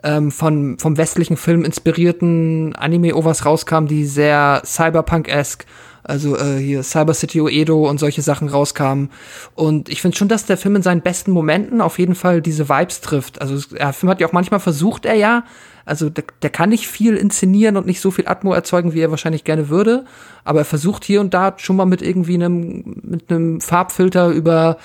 [0.04, 5.66] ähm, von, vom westlichen Film inspirierten Anime-Overs rauskam, die sehr Cyberpunk-esque
[6.08, 9.10] also äh, hier Cyber City Oedo und solche Sachen rauskamen.
[9.56, 12.70] Und ich finde schon, dass der Film in seinen besten Momenten auf jeden Fall diese
[12.70, 13.42] Vibes trifft.
[13.42, 15.44] Also der Film hat ja auch manchmal versucht, er ja,
[15.86, 19.12] also der, der kann nicht viel inszenieren und nicht so viel Atmo erzeugen, wie er
[19.12, 20.06] wahrscheinlich gerne würde.
[20.44, 24.78] Aber er versucht hier und da schon mal mit irgendwie einem, mit einem Farbfilter über,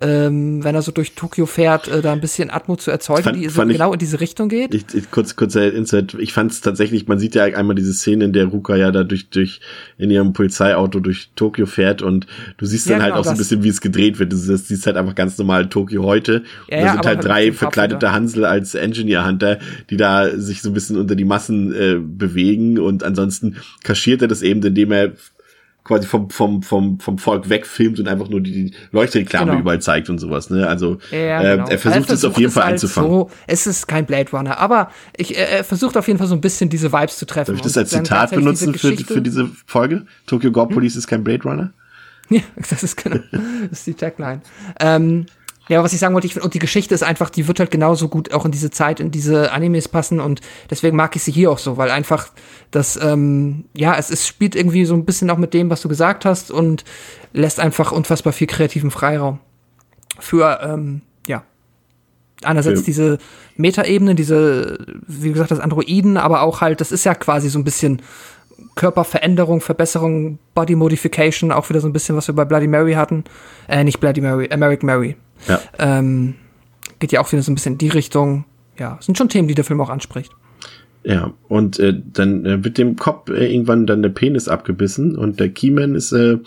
[0.00, 3.36] ähm, wenn er so durch Tokio fährt, äh, da ein bisschen Atmo zu erzeugen, fand,
[3.36, 4.74] die so genau ich, in diese Richtung geht.
[4.74, 6.14] Ich, ich, kurz, kurz Insight.
[6.14, 9.04] Ich fand es tatsächlich, man sieht ja einmal diese Szene, in der Ruka ja da
[9.04, 9.60] durch, durch,
[9.98, 12.26] in ihrem Polizeiauto durch Tokio fährt und
[12.58, 14.32] du siehst dann ja, halt genau, auch so ein bisschen, wie es gedreht wird.
[14.32, 16.42] Du siehst halt einfach ganz normal Tokio heute.
[16.68, 19.58] Ja, und da sind halt drei verkleidete Hansel als Engineer Hunter,
[19.90, 24.28] die da sich so ein bisschen unter die Massen äh, bewegen und ansonsten kaschiert er
[24.28, 25.12] das eben, indem er
[25.82, 29.60] quasi vom, vom, vom, vom Volk wegfilmt und einfach nur die, Leuchtreklame Genau.
[29.60, 30.66] überall zeigt und sowas, ne?
[30.66, 31.68] Also Ja, äh, genau.
[31.68, 33.10] er versucht es auf jeden Fall halt einzufangen.
[33.10, 36.34] So, es ist kein Blade Runner, aber ich, er, er versucht auf jeden Fall so
[36.34, 37.50] ein bisschen diese Vibes zu treffen.
[37.50, 40.06] Darf ich das als Zitat benutzen für, Geschichte- für diese Folge?
[40.26, 41.72] Tokyo Gore Police ist kein Blade Runner?
[42.30, 42.40] Ja,
[42.70, 43.18] das ist genau,
[43.68, 44.40] das ist die Tagline.
[44.80, 45.26] Ähm,
[45.68, 47.58] ja, aber was ich sagen wollte, ich finde, und die Geschichte ist einfach, die wird
[47.58, 50.40] halt genauso gut auch in diese Zeit, in diese Animes passen und
[50.70, 52.28] deswegen mag ich sie hier auch so, weil einfach
[52.70, 55.88] das, ähm, ja, es, es spielt irgendwie so ein bisschen auch mit dem, was du
[55.88, 56.84] gesagt hast und
[57.32, 59.40] lässt einfach unfassbar viel kreativen Freiraum
[60.18, 61.42] für, ähm, ja,
[62.42, 63.18] einerseits Für- diese
[63.56, 67.64] Metaebene, diese, wie gesagt, das Androiden, aber auch halt, das ist ja quasi so ein
[67.64, 68.02] bisschen
[68.74, 73.24] Körperveränderung, Verbesserung, Body Modification, auch wieder so ein bisschen, was wir bei Bloody Mary hatten.
[73.68, 75.16] Äh, nicht Bloody Mary, American Mary.
[75.46, 75.60] Ja.
[75.78, 76.34] Ähm,
[76.98, 78.44] geht ja auch wieder so ein bisschen in die Richtung.
[78.78, 80.32] Ja, sind schon Themen, die der Film auch anspricht.
[81.06, 85.38] Ja, und äh, dann äh, wird dem Kopf äh, irgendwann dann der Penis abgebissen und
[85.38, 86.38] der Keyman ist äh,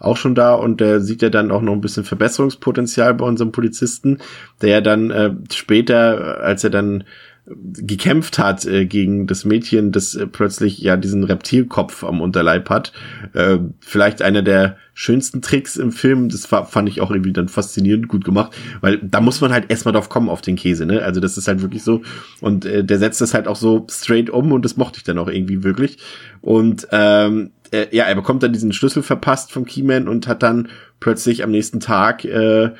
[0.00, 3.52] auch schon da und der sieht ja dann auch noch ein bisschen Verbesserungspotenzial bei unserem
[3.52, 4.18] Polizisten,
[4.62, 7.04] der ja dann äh, später, als er dann
[7.46, 12.92] gekämpft hat äh, gegen das Mädchen, das äh, plötzlich ja diesen Reptilkopf am Unterleib hat.
[13.34, 16.28] Äh, vielleicht einer der schönsten Tricks im Film.
[16.28, 19.70] Das fa- fand ich auch irgendwie dann faszinierend gut gemacht, weil da muss man halt
[19.70, 21.02] erstmal drauf kommen auf den Käse, ne?
[21.02, 22.02] Also das ist halt wirklich so.
[22.40, 25.18] Und äh, der setzt das halt auch so straight um und das mochte ich dann
[25.18, 25.98] auch irgendwie wirklich.
[26.40, 30.68] Und ähm, äh, ja, er bekommt dann diesen Schlüssel verpasst vom Keyman und hat dann
[30.98, 32.70] plötzlich am nächsten Tag äh,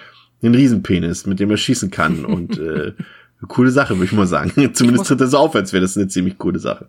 [0.43, 2.25] einen Riesenpenis, mit dem er schießen kann.
[2.25, 2.93] Und äh,
[3.47, 4.53] eine coole Sache, würde ich mal sagen.
[4.75, 6.87] Zumindest tritt er so auf, als wäre das eine ziemlich coole Sache.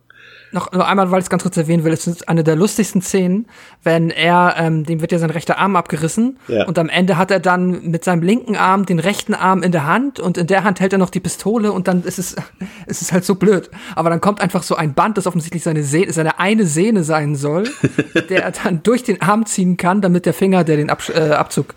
[0.52, 3.02] Noch nur einmal, weil ich es ganz kurz erwähnen will, es ist eine der lustigsten
[3.02, 3.48] Szenen,
[3.84, 6.66] wenn er, ähm, dem wird ja sein rechter Arm abgerissen Ja.
[6.68, 9.86] und am Ende hat er dann mit seinem linken Arm den rechten Arm in der
[9.86, 12.36] Hand und in der Hand hält er noch die Pistole und dann ist es,
[12.88, 13.70] es ist halt so blöd.
[13.96, 17.36] Aber dann kommt einfach so ein Band, das offensichtlich seine, Sehne, seine eine Sehne sein
[17.36, 17.66] soll,
[18.30, 21.32] der er dann durch den Arm ziehen kann, damit der Finger, der den Absch äh,
[21.32, 21.76] Abzug,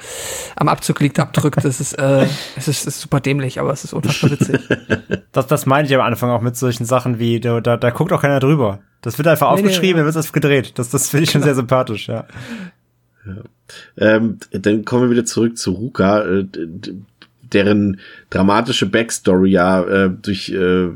[0.57, 1.65] am Abzug liegt, abdrückt.
[1.65, 4.61] Das ist, äh, es ist, es ist super dämlich, aber es ist unfassbar witzig.
[5.33, 8.13] Das, das meine ich am Anfang auch mit solchen Sachen wie, da, da, da guckt
[8.13, 8.60] auch keiner drüber.
[9.03, 9.97] Das wird einfach Nee, nee, aufgeschrieben, ja.
[9.99, 10.73] dann wird das gedreht.
[10.77, 12.27] Das, das finde ich schon sehr sympathisch, ja.
[13.97, 16.47] Ähm, dann kommen wir wieder zurück zu Ruka, äh,
[17.53, 18.01] deren
[18.31, 20.89] dramatische Backstory ja äh, durch äh,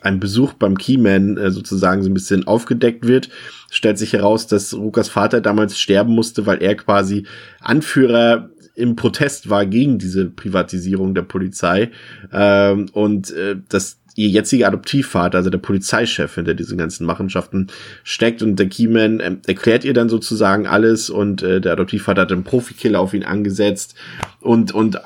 [0.00, 3.28] einen Besuch beim Keyman äh, sozusagen so ein bisschen aufgedeckt wird.
[3.70, 7.26] Stellt sich heraus, dass Rukas Vater damals sterben musste, weil er quasi
[7.60, 11.90] Anführer im Protest war gegen diese Privatisierung der Polizei
[12.32, 17.68] ähm, und äh, dass ihr jetziger Adoptivvater, also der Polizeichef hinter diesen ganzen Machenschaften
[18.02, 22.32] steckt und der Keyman ähm, erklärt ihr dann sozusagen alles und äh, der Adoptivvater hat
[22.32, 23.94] einen Profikiller auf ihn angesetzt
[24.40, 25.00] und und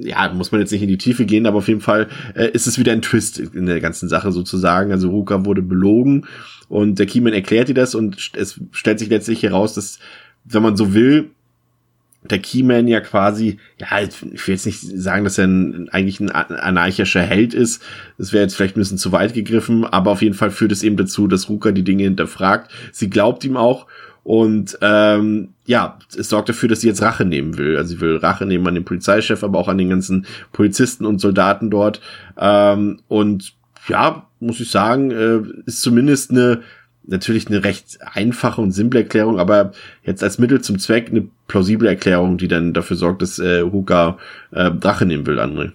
[0.00, 2.66] ja, muss man jetzt nicht in die Tiefe gehen, aber auf jeden Fall äh, ist
[2.66, 4.92] es wieder ein Twist in der ganzen Sache sozusagen.
[4.92, 6.26] Also Ruka wurde belogen
[6.68, 9.98] und der Keyman erklärt ihr das und es stellt sich letztlich heraus, dass,
[10.44, 11.30] wenn man so will,
[12.30, 16.30] der Keyman ja quasi, ja, ich will jetzt nicht sagen, dass er ein, eigentlich ein
[16.30, 17.82] anarchischer Held ist.
[18.16, 20.82] Das wäre jetzt vielleicht ein bisschen zu weit gegriffen, aber auf jeden Fall führt es
[20.82, 22.70] eben dazu, dass Ruka die Dinge hinterfragt.
[22.92, 23.86] Sie glaubt ihm auch
[24.28, 27.78] und ähm, ja, es sorgt dafür, dass sie jetzt Rache nehmen will.
[27.78, 31.18] Also sie will Rache nehmen an den Polizeichef, aber auch an den ganzen Polizisten und
[31.18, 32.02] Soldaten dort.
[32.36, 33.54] Ähm, und
[33.88, 36.60] ja, muss ich sagen, äh, ist zumindest eine
[37.08, 41.88] natürlich eine recht einfache und simple Erklärung, aber jetzt als Mittel zum Zweck eine plausible
[41.88, 44.18] Erklärung, die dann dafür sorgt, dass äh, Huka
[44.52, 45.72] äh, Rache nehmen will, André.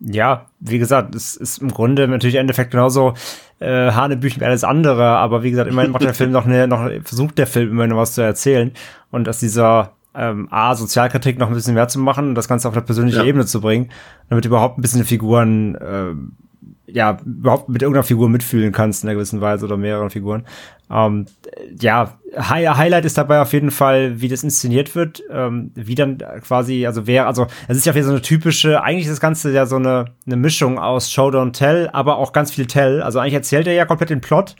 [0.00, 3.14] Ja, wie gesagt, es ist im Grunde natürlich im Endeffekt genauso
[3.60, 6.90] äh, Hanebüchen wie alles andere, aber wie gesagt, immerhin macht der Film noch eine, noch
[7.04, 8.72] versucht der Film immerhin noch was zu erzählen
[9.10, 12.68] und aus dieser ähm, A, Sozialkritik noch ein bisschen mehr zu machen und das Ganze
[12.68, 13.24] auf eine persönliche Ja.
[13.24, 13.90] Ebene zu bringen,
[14.28, 16.32] damit überhaupt ein bisschen die Figuren, ähm,
[16.94, 20.44] ja, überhaupt mit irgendeiner Figur mitfühlen kannst in einer gewissen Weise oder mehreren Figuren.
[20.90, 21.26] Ähm,
[21.80, 26.18] ja, Hi Highlight ist dabei auf jeden Fall, wie das inszeniert wird, ähm, wie dann
[26.46, 29.52] quasi, also wer, also es ist ja wieder so eine typische, eigentlich ist das Ganze
[29.52, 33.02] ja so eine, eine Mischung aus Showdown Tell, aber auch ganz viel Tell.
[33.02, 34.54] Also eigentlich erzählt er ja komplett den Plot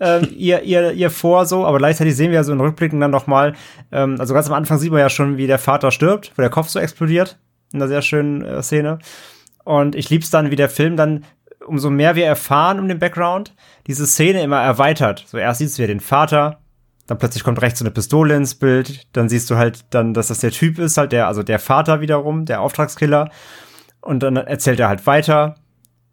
[0.00, 3.10] ähm, ihr, ihr, ihr vor so, aber gleichzeitig sehen wir ja so in Rückblicken dann
[3.10, 3.54] nochmal,
[3.92, 6.50] ähm, also ganz am Anfang sieht man ja schon, wie der Vater stirbt, wo der
[6.50, 7.38] Kopf so explodiert,
[7.72, 8.98] in einer sehr schönen äh, Szene.
[9.64, 11.24] Und ich lieb's dann, wie der Film dann,
[11.70, 13.54] umso mehr wir erfahren um den Background,
[13.86, 15.24] diese Szene immer erweitert.
[15.26, 16.58] So erst siehst du ja den Vater,
[17.06, 20.40] dann plötzlich kommt rechts eine Pistole ins Bild, dann siehst du halt dann, dass das
[20.40, 23.30] der Typ ist, halt der, also der Vater wiederum, der Auftragskiller.
[24.00, 25.56] Und dann erzählt er halt weiter.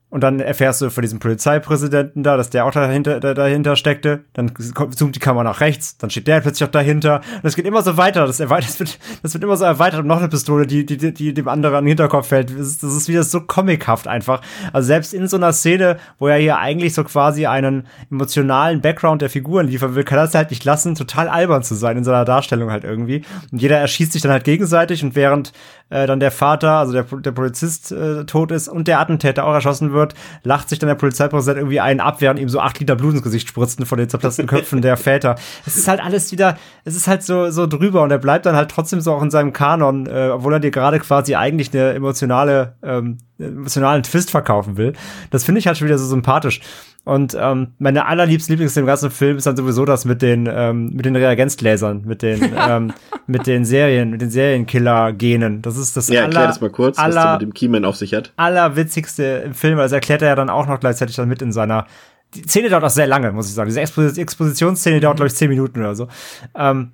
[0.10, 4.24] Und dann erfährst du von diesem Polizeipräsidenten da, dass der auch dahinter, da, dahinter steckte.
[4.32, 7.20] Dann zoomt die Kamera nach rechts, dann steht der plötzlich auch dahinter.
[7.36, 8.26] Und es geht immer so weiter.
[8.26, 11.14] Das, das, wird, das wird immer so erweitert und noch eine Pistole, die, die, die,
[11.14, 12.52] die dem anderen an den Hinterkopf fällt.
[12.52, 14.42] Das ist, das ist wieder so comichaft einfach.
[14.72, 19.22] Also selbst in so einer Szene, wo er hier eigentlich so quasi einen emotionalen Background
[19.22, 22.24] der Figuren liefern will, kann das halt nicht lassen, total albern zu sein in seiner
[22.24, 23.24] Darstellung halt irgendwie.
[23.52, 25.52] Und jeder erschießt sich dann halt gegenseitig und während
[25.90, 29.54] äh, dann der Vater, also der, der Polizist äh, tot ist und der Attentäter auch
[29.54, 30.14] erschossen wird,
[30.44, 33.24] lacht sich dann der Polizeipräsident irgendwie einen ab, während ihm so acht Liter Blut ins
[33.24, 35.36] Gesicht spritzen von den zerplatzten Köpfen der Väter.
[35.66, 38.56] Es ist halt alles wieder, es ist halt so, so drüber und er bleibt dann
[38.56, 41.94] halt trotzdem so auch in seinem Kanon, äh, obwohl er dir gerade quasi eigentlich eine
[41.94, 44.94] emotionale, ähm, emotionalen Twist verkaufen will.
[45.30, 46.62] Das finde ich halt schon wieder so sympathisch.
[47.08, 50.90] Und ähm, meine allerliebste Lieblings im ganzen Film ist dann sowieso das mit den ähm,
[50.94, 52.92] mit den Reagenzgläsern, mit den ähm,
[53.28, 55.62] mit den Serien, mit den Serienkiller-Genen.
[55.62, 58.14] Das ist das Ja, erklär das mal kurz, aller, was mit dem Keyman auf sich
[58.14, 58.34] hat.
[58.36, 61.88] Allerwitzigste im Film, also erklärt er ja dann auch noch gleichzeitig dann mit in seiner
[62.36, 63.70] die Szene dauert auch sehr lange, muss ich sagen.
[63.70, 66.10] Diese Expos Expositionsszene dauert, glaube ich, zehn Minuten oder so.
[66.56, 66.92] Ähm,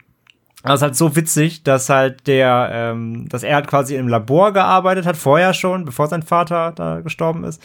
[0.61, 4.53] das ist halt so witzig, dass halt der, ähm, dass er halt quasi im Labor
[4.53, 7.59] gearbeitet hat, vorher schon, bevor sein Vater da gestorben ist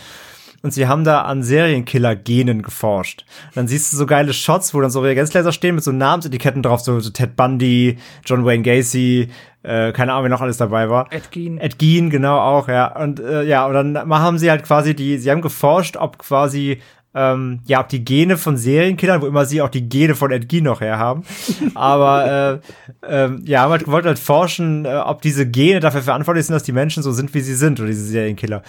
[0.62, 3.24] und sie haben da an Serienkiller-Genen geforscht.
[3.54, 6.80] dann siehst du so geile Shots, wo dann so Reagenzgläser stehen mit so Namensetiketten drauf,
[6.80, 9.28] so, so Ted Bundy, John Wayne Gacy,
[9.62, 11.12] äh, keine Ahnung, wer noch alles dabei war.
[11.12, 11.58] Ed Gein.
[11.58, 12.96] Ed Gein, genau auch, ja.
[13.00, 16.80] Und äh, ja, und dann haben sie halt quasi die, sie haben geforscht, ob quasi
[17.14, 20.48] ähm, ja, ob die Gene von Serienkillern, wo immer sie auch die Gene von Ed
[20.48, 21.24] Gein noch herhaben.
[21.74, 22.60] Aber
[23.02, 26.54] äh, äh, ja, haben halt gewollt halt forschen, äh, ob diese Gene dafür verantwortlich sind,
[26.54, 28.62] dass die Menschen so sind, wie sie sind, oder diese Serienkiller.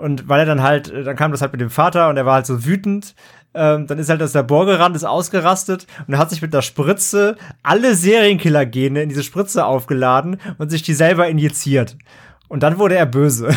[0.00, 2.34] Und weil er dann halt, dann kam das halt mit dem Vater und er war
[2.34, 3.14] halt so wütend.
[3.52, 6.62] Ähm, dann ist halt das Labor gerannt, ist ausgerastet und er hat sich mit der
[6.62, 11.98] Spritze alle Serienkiller-Gene in diese Spritze aufgeladen und sich die selber injiziert.
[12.48, 13.48] Und dann wurde er böse.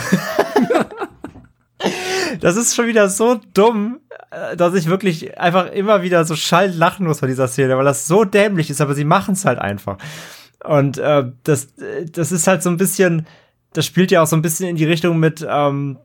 [2.42, 4.00] das ist schon wieder so dumm,
[4.32, 7.86] äh, dass ich wirklich einfach immer wieder so schallend lachen muss bei dieser Szene, weil
[7.86, 9.98] das so dämlich ist, aber sie machen es halt einfach.
[10.66, 11.70] Und äh, das,
[12.12, 13.28] das ist halt so ein bisschen,
[13.74, 16.00] das spielt ja auch so ein bisschen in die Richtung mit, ähm,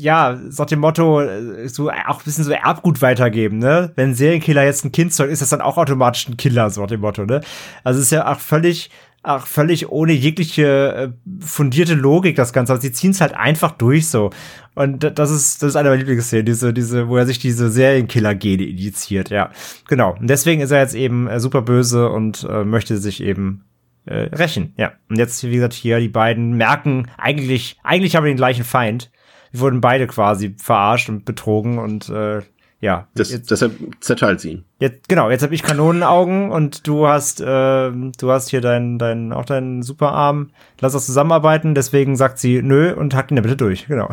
[0.00, 3.92] ja, so dem Motto, äh, so auch ein bisschen so Erbgut weitergeben, ne?
[3.96, 6.86] Wenn ein Serienkiller jetzt ein Kind zeugt, ist das dann auch automatisch ein Killer, so
[6.86, 7.40] dem Motto, ne?
[7.82, 8.90] Also es ist ja auch völlig,
[9.24, 12.72] auch völlig ohne jegliche äh, fundierte Logik das Ganze.
[12.72, 14.30] Aber sie ziehen es halt einfach durch so.
[14.76, 18.62] Und das ist, das ist eine meiner Lieblingsszenen, diese, diese, wo er sich diese Serienkiller-Gene
[18.62, 19.50] injiziert, ja.
[19.88, 20.16] Genau.
[20.16, 23.64] Und deswegen ist er jetzt eben äh, super böse und äh, möchte sich eben
[24.06, 24.92] äh, rächen, ja.
[25.10, 29.10] Und jetzt, wie gesagt, hier, die beiden merken, eigentlich, eigentlich haben wir den gleichen Feind
[29.52, 32.42] wir wurden beide quasi verarscht und betrogen und äh,
[32.80, 33.08] ja.
[33.14, 34.64] Das, jetzt, deshalb zerteilt sie ihn.
[34.78, 39.32] Jetzt, genau, jetzt habe ich Kanonenaugen und du hast, äh, du hast hier deinen, deinen,
[39.32, 40.50] auch deinen Superarm.
[40.80, 41.74] Lass uns zusammenarbeiten.
[41.74, 43.86] Deswegen sagt sie nö und hackt ihn da bitte durch.
[43.88, 44.08] Genau.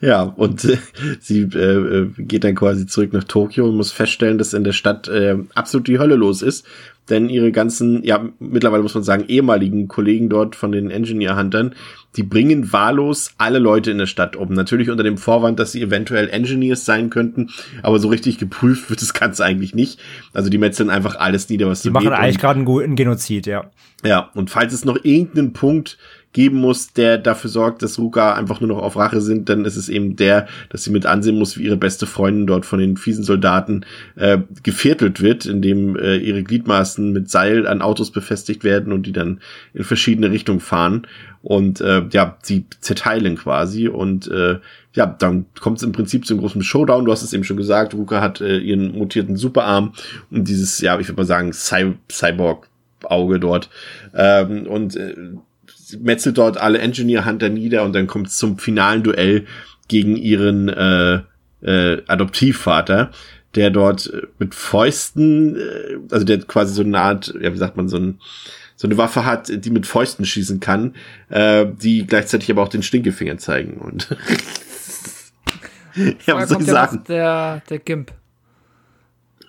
[0.00, 0.78] ja, und äh,
[1.20, 5.08] sie äh, geht dann quasi zurück nach Tokio und muss feststellen, dass in der Stadt
[5.08, 6.66] äh, absolut die Hölle los ist
[7.10, 11.74] denn ihre ganzen, ja, mittlerweile muss man sagen, ehemaligen Kollegen dort von den Engineer Huntern,
[12.16, 14.52] die bringen wahllos alle Leute in der Stadt um.
[14.52, 17.50] Natürlich unter dem Vorwand, dass sie eventuell Engineers sein könnten,
[17.82, 19.98] aber so richtig geprüft wird das Ganze eigentlich nicht.
[20.32, 22.12] Also die metzeln einfach alles nieder, was die so machen geht.
[22.12, 23.70] eigentlich gerade einen guten Genozid, ja.
[24.04, 25.98] Ja, und falls es noch irgendeinen Punkt
[26.32, 29.76] geben muss, der dafür sorgt, dass Ruka einfach nur noch auf Rache sind, dann ist
[29.76, 32.96] es eben der, dass sie mit ansehen muss, wie ihre beste Freundin dort von den
[32.96, 33.84] fiesen Soldaten
[34.16, 39.12] äh, geviertelt wird, indem äh, ihre Gliedmaßen mit Seil an Autos befestigt werden und die
[39.12, 39.40] dann
[39.74, 41.06] in verschiedene Richtungen fahren
[41.42, 44.58] und äh, ja, sie zerteilen quasi und äh,
[44.94, 47.04] ja, dann kommt es im Prinzip zu einem großen Showdown.
[47.04, 49.92] Du hast es eben schon gesagt, Ruka hat äh, ihren mutierten Superarm
[50.30, 53.70] und dieses, ja, ich würde mal sagen, Cy Cyborg-Auge dort.
[54.14, 55.14] Ähm, und äh,
[56.00, 59.46] metzelt dort alle Engineer Hunter nieder und dann kommt es zum finalen Duell
[59.88, 61.20] gegen ihren äh,
[61.62, 63.10] äh, Adoptivvater,
[63.54, 67.88] der dort mit Fäusten, äh, also der quasi so eine Art, ja, wie sagt man,
[67.88, 68.20] so ein
[68.74, 70.96] so eine Waffe hat, die mit Fäusten schießen kann,
[71.28, 74.08] äh, die gleichzeitig aber auch den Stinkefinger zeigen und
[76.26, 77.04] ja, was soll ich sagen?
[77.06, 78.12] Der, der Gimp.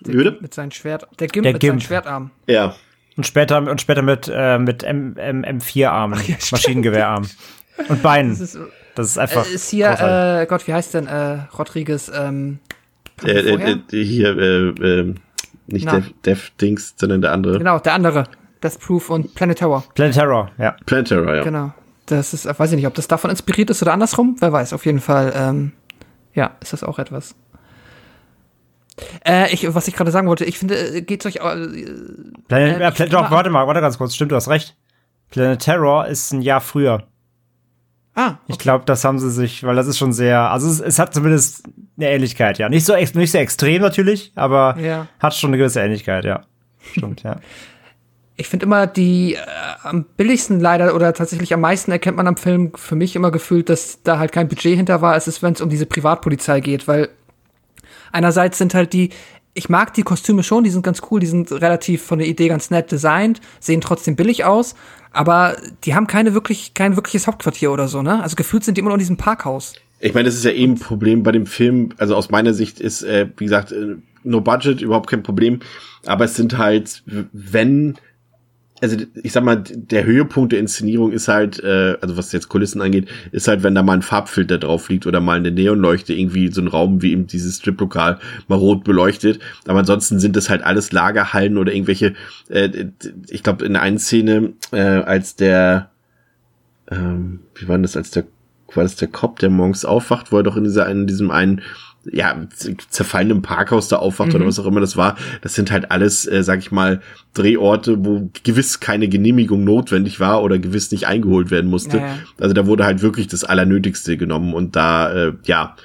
[0.06, 1.08] Der Gimp mit seinem Schwert.
[1.18, 1.72] Der Gimp der mit Gimp.
[1.72, 2.30] seinem Schwertarm.
[2.46, 2.76] Ja.
[3.16, 7.30] Und später, und später mit, äh, mit M, M, M4-Armen, ja, Maschinengewehrarmen.
[7.88, 8.30] Und Beinen.
[8.30, 8.58] Das ist,
[8.94, 9.46] das ist einfach.
[9.46, 12.58] Äh, ist hier, äh, Gott, wie heißt denn, äh, Rodriguez, ähm,
[13.24, 15.14] äh, äh, äh, hier, äh, äh,
[15.66, 17.58] nicht Dev, Dev Dings, sondern der andere.
[17.58, 18.24] Genau, der andere.
[18.60, 19.84] Das Proof und Planet Terror.
[19.94, 20.76] Planet Terror, ja.
[20.86, 21.44] Planet Terror, ja.
[21.44, 21.74] Genau.
[22.06, 24.36] Das ist, weiß ich nicht, ob das davon inspiriert ist oder andersrum.
[24.40, 25.72] Wer weiß, auf jeden Fall, ähm,
[26.34, 27.34] ja, ist das auch etwas.
[29.26, 31.36] Äh, ich, was ich gerade sagen wollte, ich finde, äh, geht's euch.
[31.36, 34.76] Äh, Planet, äh, Planet, doch, warte mal, warte ganz kurz, stimmt, du hast recht.
[35.30, 37.04] Planet Terror ist ein Jahr früher.
[38.14, 38.38] Ah, okay.
[38.46, 41.12] Ich glaube, das haben sie sich, weil das ist schon sehr, also es, es, hat
[41.12, 41.64] zumindest
[41.96, 42.68] eine Ähnlichkeit, ja.
[42.68, 45.08] Nicht so, nicht so extrem natürlich, aber Ja.
[45.18, 46.42] hat schon eine gewisse Ähnlichkeit, ja.
[46.92, 47.36] Stimmt, ja.
[48.36, 49.38] Ich finde immer die äh,
[49.84, 53.68] am billigsten leider oder tatsächlich am meisten erkennt man am Film für mich immer gefühlt,
[53.68, 55.14] dass da halt kein Budget hinter war.
[55.14, 57.10] Es ist, wenn es um diese Privatpolizei geht, weil
[58.14, 59.10] einerseits sind halt die,
[59.54, 62.48] ich mag die Kostüme schon, die sind ganz cool, die sind relativ von der Idee
[62.48, 64.74] ganz nett designt, sehen trotzdem billig aus,
[65.12, 68.22] aber die haben keine wirklich, kein wirkliches Hauptquartier oder so, ne?
[68.22, 69.74] Also gefühlt sind die immer noch in diesem Parkhaus.
[70.00, 71.90] Ich meine, das ist ja eben ein Problem bei dem Film.
[71.98, 75.60] Also aus meiner Sicht ist, äh, wie gesagt, äh, no budget, überhaupt kein Problem.
[76.04, 77.02] Aber es sind halt,
[77.32, 77.94] wenn,
[78.84, 82.82] also ich sag mal, der Höhepunkt der Inszenierung ist halt, äh, also was jetzt Kulissen
[82.82, 86.52] angeht, ist halt, wenn da mal ein Farbfilter drauf liegt oder mal eine Neonleuchte irgendwie
[86.52, 89.40] so ein Raum wie eben dieses Striplokal mal rot beleuchtet.
[89.66, 92.12] Aber ansonsten sind es halt alles Lagerhallen oder irgendwelche,
[92.48, 92.86] äh,
[93.30, 95.90] ich glaube in der einen Szene, äh, als der,
[96.90, 98.24] ähm, wie war denn das, als der
[98.76, 101.62] war das der Cop, der morgens aufwacht, wo er doch in dieser, in diesem einen,
[102.12, 105.16] ja, z- zerfallenen Parkhaus da aufwacht oder was auch immer das war.
[105.42, 107.00] Das sind halt alles, äh, sag ich mal,
[107.34, 111.96] Drehorte, wo gewiss keine Genehmigung notwendig war oder gewiss nicht eingeholt werden musste.
[111.98, 112.18] Ja, ja.
[112.40, 115.76] Also da wurde halt wirklich das Allernötigste genommen und da, äh, ja,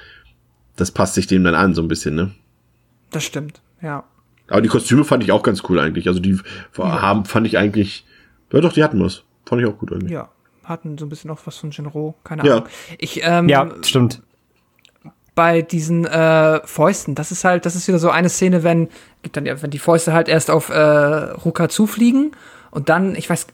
[0.76, 2.30] das passt sich dem dann an, so ein bisschen, ne?
[3.10, 4.04] Das stimmt, ja.
[4.48, 6.08] Aber die Kostüme fand ich auch ganz cool eigentlich.
[6.08, 6.38] Also die
[6.76, 8.04] haben, fand ich eigentlich,
[8.52, 9.22] ja doch, die hatten was.
[9.46, 10.10] Fand ich auch gut eigentlich.
[10.12, 10.28] Ja.
[10.64, 12.56] Hatten so ein bisschen auch was von Jinro, keine Ja.
[12.58, 12.68] Ahnung.
[12.98, 14.22] Ich, ähm, Ja, stimmt.
[15.40, 18.90] Bei diesen äh, Fäusten, das ist halt, das ist wieder so eine Szene, wenn,
[19.22, 22.32] gibt dann wenn die Fäuste halt erst auf äh, Ruka zufliegen
[22.70, 23.46] und dann, ich weiß,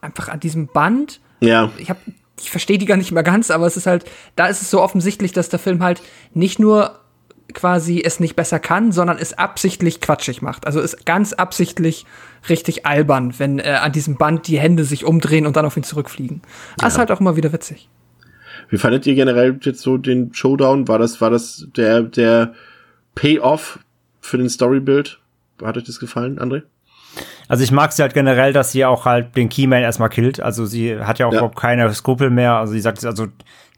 [0.00, 1.72] einfach an diesem Band, Ja.
[1.76, 1.96] ich hab,
[2.40, 4.04] ich verstehe die gar nicht mehr ganz, aber es ist halt,
[4.36, 6.02] da ist es so offensichtlich, dass der Film halt
[6.34, 7.00] nicht nur
[7.52, 10.68] quasi es nicht besser kann, sondern es absichtlich quatschig macht.
[10.68, 12.06] Also ist ganz absichtlich
[12.48, 15.82] richtig albern, wenn äh, an diesem Band die Hände sich umdrehen und dann auf ihn
[15.82, 16.42] zurückfliegen.
[16.78, 17.88] Das ist halt auch immer wieder witzig.
[18.68, 20.88] Wie fandet ihr generell jetzt so den Showdown?
[20.88, 22.54] War das, war das der, der
[23.14, 23.78] Payoff
[24.20, 25.20] für den Storybuild?
[25.62, 26.62] Hat euch das gefallen, André?
[27.48, 30.40] Also ich mag sie halt generell, dass sie auch halt den Keyman erstmal killt.
[30.40, 31.38] Also sie hat ja auch Ja.
[31.38, 32.54] überhaupt keine Skrupel mehr.
[32.54, 33.26] Also sie sagt, also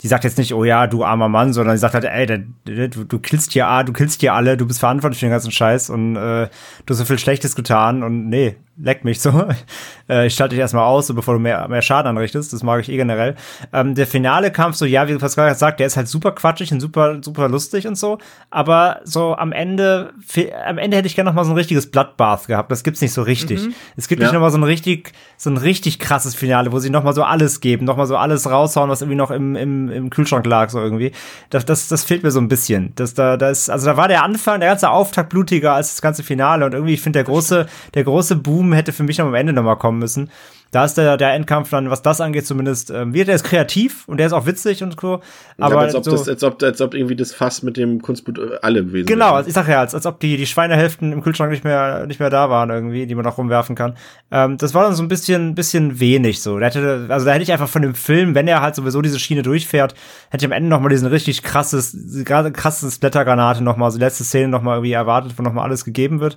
[0.03, 2.27] die sagt jetzt nicht, oh ja, du armer Mann, sondern sie sagt halt, ey,
[2.67, 5.51] du, du killst hier, ah, du killst hier alle, du bist verantwortlich für den ganzen
[5.51, 6.49] Scheiß und äh,
[6.85, 9.49] du hast so viel Schlechtes getan und nee, leck mich so.
[10.11, 12.53] äh, ich schalte dich erstmal aus, so bevor du mehr, mehr Schaden anrichtest.
[12.53, 13.37] Das mag ich eh generell.
[13.73, 16.71] Ähm, der finale Kampf, so ja, wie Pascal gerade sagt, der ist halt super quatschig
[16.73, 18.19] und super, super lustig und so.
[18.51, 20.13] Aber so am Ende,
[20.67, 22.71] am Ende hätte ich gerne noch mal so ein richtiges Bloodbath gehabt.
[22.71, 23.56] Das gibt's nicht so richtig.
[23.97, 24.27] Es gibt Ja.
[24.29, 27.13] nicht noch mal so ein richtig, so ein richtig krasses Finale, wo sie noch mal
[27.13, 30.47] so alles geben, noch mal so alles raushauen, was irgendwie noch im, im, im Kühlschrank
[30.47, 31.13] lag, so irgendwie.
[31.51, 32.93] Das, das, das fehlt mir so ein bisschen.
[32.97, 36.03] Das, da, da ist, also da war der Anfang, der ganze Auftakt blutiger als das
[36.03, 39.27] ganze Finale und irgendwie, ich finde, der große, der große Boom hätte für mich noch
[39.27, 40.31] am Ende noch mal kommen müssen.
[40.77, 44.07] Da ist der, der Endkampf dann, was das angeht, zumindest, ähm, wird, der ist kreativ
[44.09, 45.23] und der ist auch witzig und so.
[45.57, 48.03] Aber Aber als ob, so, das, als, ob, als ob irgendwie das Fass mit dem
[48.03, 51.13] Kunstblut äh, alle gewesen Genau, also ich sag ja, als, als ob die, die Schweinehälften
[51.13, 53.97] im Kühlschrank nicht mehr, nicht mehr da waren irgendwie, die man noch rumwerfen kann.
[54.31, 56.59] Ähm, das war dann so ein bisschen, bisschen wenig so.
[56.59, 59.19] Da hätte, also da hätte ich einfach von dem Film, wenn er halt sowieso diese
[59.19, 59.95] Schiene durchfährt,
[60.29, 61.97] hätte ich am Ende noch mal diesen richtig krasses,
[62.27, 65.55] gerade krassen Splattergranate noch mal, so die letzte Szene noch mal irgendwie erwartet, wo noch
[65.55, 66.37] mal alles gegeben wird,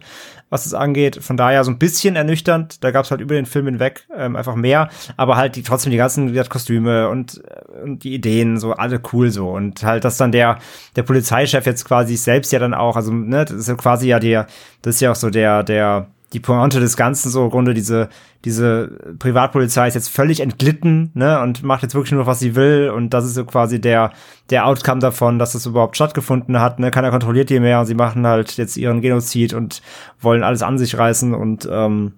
[0.50, 1.22] was es angeht.
[1.22, 2.82] Von daher so ein bisschen ernüchternd.
[2.86, 5.98] Da gab's halt über den Film hinweg ähm, einfach mehr, aber halt die trotzdem die
[5.98, 9.50] ganzen gesagt, Kostüme und, äh, und die Ideen so alle cool so.
[9.50, 10.60] Und halt, dass dann der
[10.96, 14.20] der Polizeichef jetzt quasi selbst ja dann auch, also ne, das ist ja quasi ja
[14.20, 14.48] der,
[14.82, 17.74] das ist ja auch so der der die Pointe des Ganzen so im Grunde.
[17.74, 18.10] Diese
[18.46, 22.90] diese Privatpolizei ist jetzt völlig entglitten ne und macht jetzt wirklich nur was sie will.
[22.90, 24.12] Und das ist so quasi der
[24.50, 26.92] der Outcome davon, dass das überhaupt stattgefunden hat ne.
[26.92, 29.82] Keiner kontrolliert die mehr und sie machen halt jetzt ihren Genozid und
[30.20, 32.14] wollen alles an sich reißen und ähm,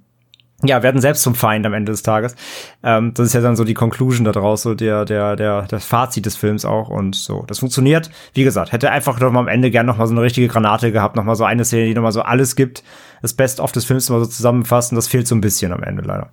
[0.64, 2.36] ja, werden selbst zum Feind am Ende des Tages.
[2.84, 5.86] Ähm, das ist ja dann so die Conclusion da draus, so der, der, der, das
[5.86, 7.44] Fazit des Films auch und so.
[7.48, 8.10] Das funktioniert.
[8.34, 10.92] Wie gesagt, hätte einfach noch mal am Ende gern noch mal so eine richtige Granate
[10.92, 12.84] gehabt, noch mal so eine Szene, die noch mal so alles gibt,
[13.22, 14.96] das Best-of des Films mal so zusammenfassen.
[14.96, 16.32] Das fehlt so ein bisschen am Ende leider.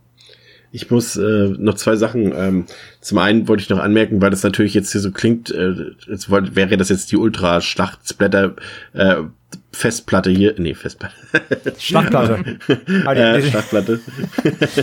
[0.70, 2.32] Ich muss äh, noch zwei Sachen.
[2.36, 2.66] Ähm,
[3.00, 5.72] zum einen wollte ich noch anmerken, weil das natürlich jetzt hier so klingt, äh,
[6.06, 8.54] jetzt wäre das jetzt die Ultra-Schlachtsblätter
[8.92, 9.16] äh,
[9.78, 11.14] Festplatte hier, nee, Festplatte,
[11.78, 12.58] Schlachtplatte.
[13.06, 14.00] Ah, äh, Schlachtplatte.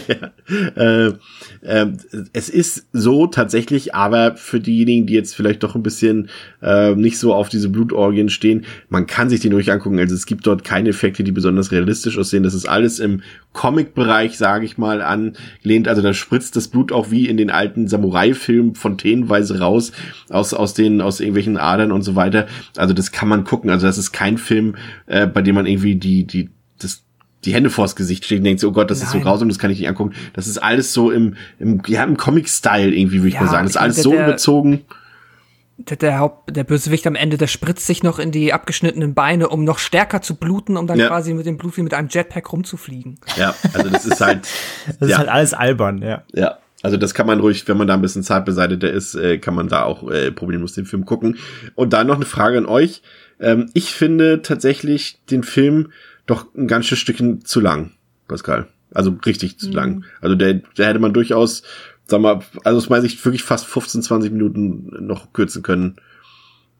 [0.07, 0.31] ja.
[1.07, 1.13] äh,
[1.61, 1.87] äh,
[2.31, 6.29] es ist so tatsächlich, aber für diejenigen, die jetzt vielleicht doch ein bisschen
[6.61, 9.99] äh, nicht so auf diese Blutorgien stehen, man kann sich den ruhig angucken.
[9.99, 12.43] Also es gibt dort keine Effekte, die besonders realistisch aussehen.
[12.43, 13.21] Das ist alles im
[13.51, 15.87] Comic-Bereich, sage ich mal, angelehnt.
[15.87, 19.91] Also da spritzt das Blut auch wie in den alten Samurai-Filmen fontänenweise raus
[20.29, 22.47] aus aus den aus irgendwelchen Adern und so weiter.
[22.77, 23.69] Also das kann man gucken.
[23.69, 24.75] Also das ist kein Film,
[25.07, 27.03] äh, bei dem man irgendwie die die das
[27.43, 29.23] die Hände vors Gesicht steht und denkt, so, oh Gott, das ist so Nein.
[29.25, 30.13] grausam, das kann ich nicht angucken.
[30.33, 33.65] Das ist alles so im, im, ja, im Comic-Style irgendwie, würde ich Ja, mal sagen.
[33.65, 34.81] Das ist ich alles so der- überzogen.
[35.77, 39.49] Der, der, Haupt, der Bösewicht am Ende, der spritzt sich noch in die abgeschnittenen Beine,
[39.49, 41.07] um noch stärker zu bluten, um dann Ja.
[41.09, 43.19] quasi mit dem Blut wie mit einem Jetpack rumzufliegen.
[43.35, 44.47] Ja, also das ist halt,
[44.99, 45.07] Das ja.
[45.07, 46.23] ist halt alles albern, ja.
[46.33, 49.39] Ja, also das kann man ruhig, wenn man da ein bisschen Zeit beseitigter ist, äh,
[49.39, 51.37] kann man da auch äh, problemlos den Film gucken.
[51.73, 53.01] Und dann noch eine Frage an euch.
[53.39, 55.91] Ähm, ich finde tatsächlich den Film
[56.27, 57.93] doch ein ganzes Stückchen zu lang,
[58.27, 58.67] Pascal.
[58.93, 60.05] Also richtig zu lang.
[60.21, 61.63] Also der, der hätte man durchaus,
[62.05, 65.95] sag mal, also aus meiner Sicht wirklich fast 15, 20 Minuten noch kürzen können.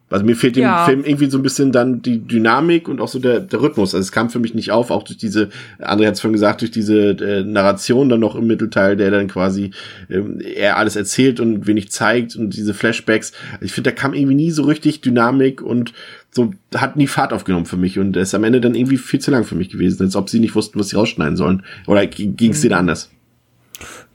[0.09, 0.85] Also mir fehlt dem Ja.
[0.85, 3.95] Film irgendwie so ein bisschen dann die Dynamik und auch so der, der Rhythmus.
[3.95, 5.49] Also es kam für mich nicht auf, auch durch diese,
[5.79, 9.27] André hat es vorhin gesagt, durch diese äh, Narration dann noch im Mittelteil, der dann
[9.27, 9.71] quasi
[10.09, 13.31] ähm, er alles erzählt und wenig zeigt und diese Flashbacks.
[13.61, 15.93] Ich finde, da kam irgendwie nie so richtig Dynamik und
[16.29, 19.31] so hat nie Fahrt aufgenommen für mich und ist am Ende dann irgendwie viel zu
[19.31, 21.63] lang für mich gewesen, als ob sie nicht wussten, was sie rausschneiden sollen.
[21.87, 23.09] Oder ging es dir da anders?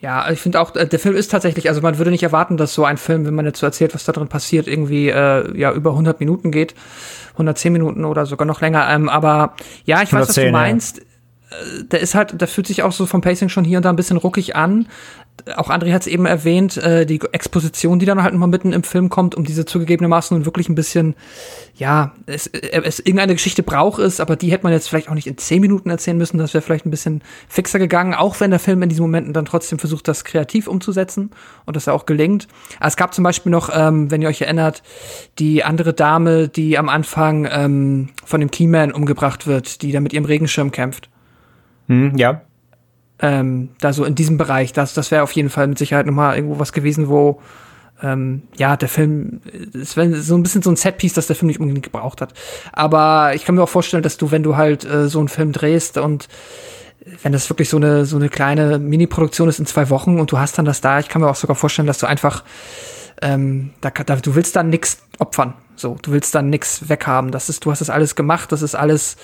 [0.00, 2.74] Ja, ich finde auch, äh, der Film ist tatsächlich, also man würde nicht erwarten, dass
[2.74, 5.72] so ein Film, wenn man jetzt so erzählt, was da drin passiert, irgendwie äh, ja
[5.72, 6.74] über 100 Minuten geht,
[7.32, 8.88] 110 Minuten oder sogar noch länger.
[8.90, 9.54] Ähm, aber
[9.84, 10.52] ja, ich weiß, was 110, du ja.
[10.52, 10.98] meinst.
[11.00, 13.90] Äh, Der ist halt, der fühlt sich auch so vom Pacing schon hier und da
[13.90, 14.86] ein bisschen ruckig an.
[15.56, 18.72] Auch André hat es eben erwähnt, äh, die Exposition, die dann halt noch mal mitten
[18.72, 21.14] im Film kommt, um diese zugegebenermaßen nun wirklich ein bisschen,
[21.74, 25.14] ja, es, äh, es irgendeine Geschichte braucht es, aber die hätte man jetzt vielleicht auch
[25.14, 28.50] nicht in zehn Minuten erzählen müssen, das wäre vielleicht ein bisschen fixer gegangen, auch wenn
[28.50, 31.30] der Film in diesen Momenten dann trotzdem versucht, das kreativ umzusetzen
[31.66, 32.48] und das ja auch gelingt.
[32.78, 34.82] Aber es gab zum Beispiel noch, ähm, wenn ihr euch erinnert,
[35.38, 40.12] die andere Dame, die am Anfang ähm, von dem Keyman umgebracht wird, die da mit
[40.12, 41.10] ihrem Regenschirm kämpft
[41.90, 42.42] Hm, ja.
[43.22, 46.36] Ähm, da so in diesem Bereich, das, das wäre auf jeden Fall mit Sicherheit nochmal
[46.36, 47.40] irgendwo was gewesen, wo
[48.02, 49.40] ähm, ja, der Film,
[49.74, 52.32] es wäre so ein bisschen so ein Setpiece, das der Film nicht unbedingt gebraucht hat.
[52.72, 55.52] Aber ich kann mir auch vorstellen, dass du, wenn du halt äh, so einen Film
[55.52, 56.28] drehst und
[57.22, 60.38] wenn das wirklich so eine, so eine kleine Mini-Produktion ist in zwei Wochen und du
[60.38, 62.44] hast dann das da, ich kann mir auch sogar vorstellen, dass du einfach,
[63.22, 65.54] ähm, da, da, du willst dann nix opfern.
[65.76, 67.30] So, du willst dann nix weghaben.
[67.30, 69.16] Das ist, du hast das alles gemacht, das ist alles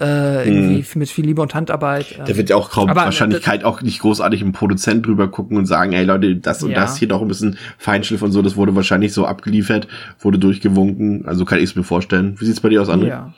[0.00, 2.16] äh, irgendwie mit viel Liebe und Handarbeit.
[2.18, 2.24] ähm.
[2.26, 5.66] Da wird ja auch kaum Aber, Wahrscheinlichkeit auch nicht großartig im Produzent drüber gucken und
[5.66, 6.80] sagen, ey Leute, das und Ja.
[6.80, 9.88] das hier doch ein bisschen Feinschliff und so, das wurde wahrscheinlich so abgeliefert,
[10.20, 11.26] wurde durchgewunken.
[11.26, 12.34] Also kann ich es mir vorstellen.
[12.38, 13.08] Wie sieht's bei dir aus, André?
[13.08, 13.34] Ja.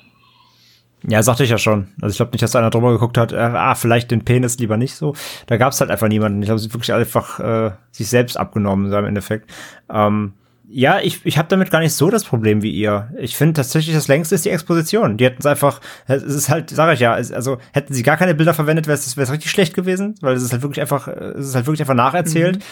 [1.09, 1.89] Ja, sagte ich ja schon.
[2.01, 4.59] Also ich glaube nicht, dass da einer drüber geguckt hat, äh, ah, vielleicht den Penis
[4.59, 5.15] lieber nicht so.
[5.47, 6.43] Da gab es halt einfach niemanden.
[6.43, 9.51] Ich glaube, sie wirklich einfach äh, sich selbst abgenommen, so im Endeffekt.
[9.93, 10.35] Ähm,
[10.75, 13.11] ja, ich, ich habe damit gar nicht so das Problem wie ihr.
[13.19, 15.19] Ich finde tatsächlich, das längste ist die Exposition.
[15.19, 18.17] Die hätten es einfach, es ist halt, sage ich ja, es, also hätten sie gar
[18.17, 21.49] keine Bilder verwendet, wäre es richtig schlecht gewesen, weil es ist halt wirklich einfach, es
[21.49, 22.65] ist halt wirklich einfach nacherzählt.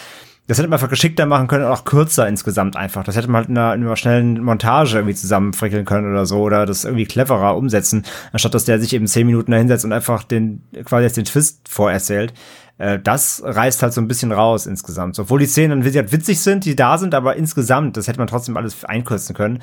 [0.50, 3.04] Das hätte man einfach geschickter machen können und auch kürzer insgesamt einfach.
[3.04, 6.40] Das hätte man halt in einer, in einer schnellen Montage irgendwie zusammenfrickeln können oder so
[6.40, 9.92] oder das irgendwie cleverer umsetzen, anstatt dass der sich eben zehn Minuten da hinsetzt und
[9.92, 12.34] einfach den, quasi jetzt den Twist vorerzählt.
[12.78, 15.16] Äh, Das reißt halt so ein bisschen raus insgesamt.
[15.20, 18.26] Obwohl die Szenen dann gesagt, witzig sind, die da sind, aber insgesamt, das hätte man
[18.26, 19.60] trotzdem alles einkürzen können.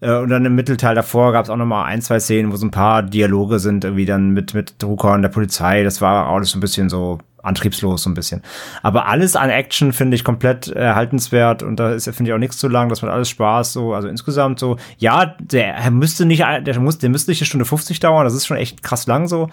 [0.00, 2.56] Äh, Und dann im Mittelteil davor gab es auch noch mal ein, zwei Szenen, wo
[2.56, 5.82] so ein paar Dialoge sind, irgendwie dann mit, mit Drucker und der Polizei.
[5.82, 8.42] Das war alles so ein bisschen so antriebslos so ein bisschen.
[8.82, 12.58] Aber alles an Action finde ich komplett erhaltenswert und da ist finde ich auch nichts
[12.58, 14.76] zu lang, das macht alles Spaß so, also insgesamt so.
[14.98, 18.34] Ja, der er müsste nicht der muss der müsste nicht eine Stunde 50 dauern, das
[18.34, 19.48] ist schon echt krass lang so.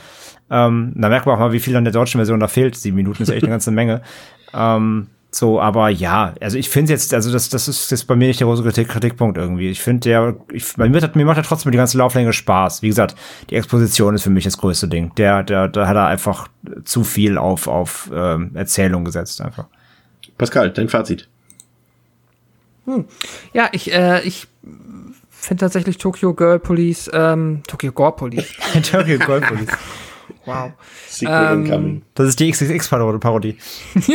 [0.50, 2.76] Ähm, da merkt man auch mal, wie viel an der deutschen Version da fehlt.
[2.76, 4.02] Sieben Minuten ist echt eine ganze Menge.
[4.54, 8.28] Ähm, so, aber ja, also ich finde jetzt, also das, das ist jetzt bei mir
[8.28, 9.70] nicht der große Kritik, Kritikpunkt irgendwie.
[9.70, 12.82] Ich finde der, ich, bei mir, hat, mir macht er trotzdem die ganze Lauflänge Spaß.
[12.82, 13.16] Wie gesagt,
[13.50, 15.14] die Exposition ist für mich das größte Ding.
[15.16, 16.48] Der, der, da hat er einfach
[16.86, 19.66] zu viel auf, auf ähm, Erzählung gesetzt einfach.
[20.38, 21.28] Pascal, dein Fazit.
[23.54, 24.48] Ja, ich, äh, ich
[25.30, 28.48] finde tatsächlich Tokyo Girl Police, ähm, Tokyo Gore Police.
[28.92, 29.70] Tokyo Gold Police.
[30.46, 30.72] Wow.
[31.08, 32.02] Sequel Ähm, incoming.
[32.16, 33.58] Das ist die XXX-Parodie.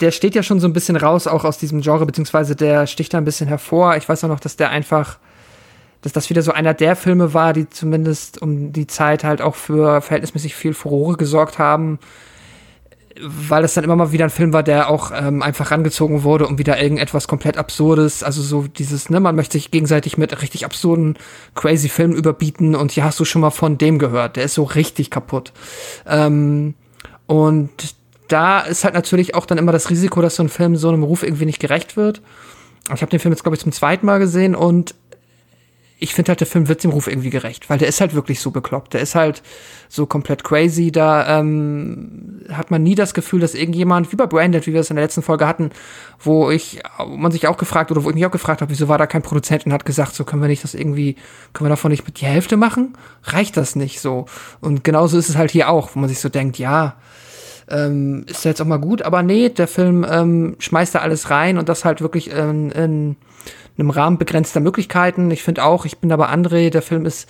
[0.00, 3.14] Der steht ja schon so ein bisschen raus, auch aus diesem Genre, beziehungsweise der sticht
[3.14, 3.96] da ein bisschen hervor.
[3.96, 5.18] Ich weiß auch noch, dass der einfach,
[6.02, 9.54] dass das wieder so einer der Filme war, die zumindest um die Zeit halt auch
[9.54, 11.98] für verhältnismäßig viel Furore gesorgt haben,
[13.22, 16.46] weil es dann immer mal wieder ein Film war, der auch ähm, einfach rangezogen wurde,
[16.46, 20.64] um wieder irgendetwas komplett Absurdes, also so dieses, ne, man möchte sich gegenseitig mit richtig
[20.64, 21.16] absurden,
[21.54, 24.64] crazy Filmen überbieten und hier hast du schon mal von dem gehört, der ist so
[24.64, 25.52] richtig kaputt.
[26.06, 26.74] Ähm,
[27.26, 27.70] und
[28.28, 31.02] da ist halt natürlich auch dann immer das Risiko, dass so ein Film so einem
[31.02, 32.20] Ruf irgendwie nicht gerecht wird.
[32.94, 34.94] Ich habe den Film jetzt, glaube ich, zum zweiten Mal gesehen und
[36.00, 38.40] ich finde halt, der Film wird dem Ruf irgendwie gerecht, weil der ist halt wirklich
[38.40, 38.94] so bekloppt.
[38.94, 39.42] Der ist halt
[39.88, 40.92] so komplett crazy.
[40.92, 44.90] Da ähm, hat man nie das Gefühl, dass irgendjemand, wie bei Branded, wie wir es
[44.90, 45.70] in der letzten Folge hatten,
[46.20, 48.86] wo ich, wo man sich auch gefragt oder wo ich mich auch gefragt habe, wieso
[48.86, 51.16] war da kein Produzent und hat gesagt, so können wir nicht das irgendwie,
[51.52, 52.96] können wir davon nicht mit die Hälfte machen?
[53.24, 54.26] Reicht das nicht so?
[54.60, 56.94] Und genauso ist es halt hier auch, wo man sich so denkt, ja,
[57.68, 61.58] ähm, ist jetzt auch mal gut, aber nee, der Film ähm, schmeißt da alles rein
[61.58, 63.16] und das halt wirklich in, in
[63.78, 65.30] einem Rahmen begrenzter Möglichkeiten.
[65.30, 67.28] Ich finde auch, ich bin aber André, der Film ist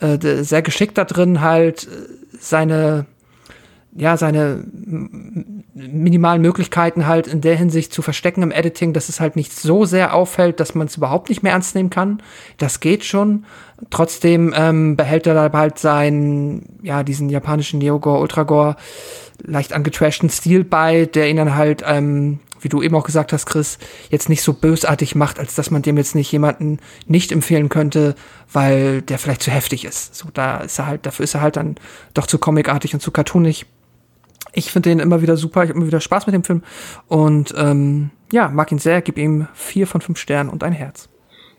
[0.00, 1.88] äh, sehr geschickt da drin, halt äh,
[2.38, 3.06] seine
[3.96, 9.36] ja, seine minimalen Möglichkeiten halt in der Hinsicht zu verstecken im Editing, dass es halt
[9.36, 12.20] nicht so sehr auffällt, dass man es überhaupt nicht mehr ernst nehmen kann.
[12.58, 13.44] Das geht schon.
[13.90, 18.76] Trotzdem ähm, behält er halt seinen, ja, diesen japanischen Neogore, Ultragore
[19.42, 23.46] leicht angetrashten Stil bei, der ihn dann halt, ähm, wie du eben auch gesagt hast,
[23.46, 23.78] Chris,
[24.10, 28.14] jetzt nicht so bösartig macht, als dass man dem jetzt nicht jemanden nicht empfehlen könnte,
[28.52, 30.14] weil der vielleicht zu heftig ist.
[30.14, 31.76] So, da ist er halt, dafür ist er halt dann
[32.14, 33.66] doch zu comicartig und zu cartoonig.
[34.52, 36.62] Ich finde den immer wieder super, ich habe immer wieder Spaß mit dem Film
[37.08, 41.08] und ähm, ja, mag ihn sehr, gib ihm vier von fünf Sternen und ein Herz.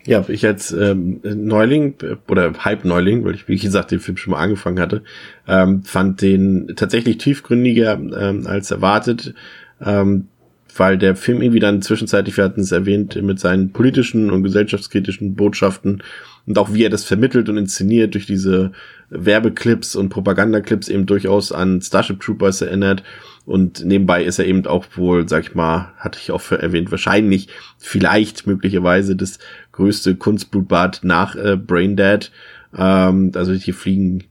[0.08, 1.96] Ja, ich als ähm, Neuling
[2.28, 5.02] oder Halb-Neuling, weil ich, wie gesagt, den Film schon mal angefangen hatte,
[5.48, 9.34] ähm, fand den tatsächlich tiefgründiger ähm, als erwartet,
[9.84, 10.28] ähm,
[10.78, 15.34] weil der Film irgendwie dann zwischenzeitlich, wir hatten es erwähnt, mit seinen politischen und gesellschaftskritischen
[15.36, 16.04] Botschaften
[16.46, 18.72] und auch wie er das vermittelt und inszeniert durch diese
[19.10, 23.04] Werbeclips und Propagandaclips eben durchaus an Starship Troopers erinnert.
[23.46, 27.48] Und nebenbei ist er eben auch wohl, sag ich mal, hatte ich auch erwähnt, wahrscheinlich,
[27.78, 29.40] vielleicht möglicherweise das
[29.76, 32.32] größte Kunstblutbad nach äh, Braindead.
[32.78, 34.24] Ähm, also hier fliegen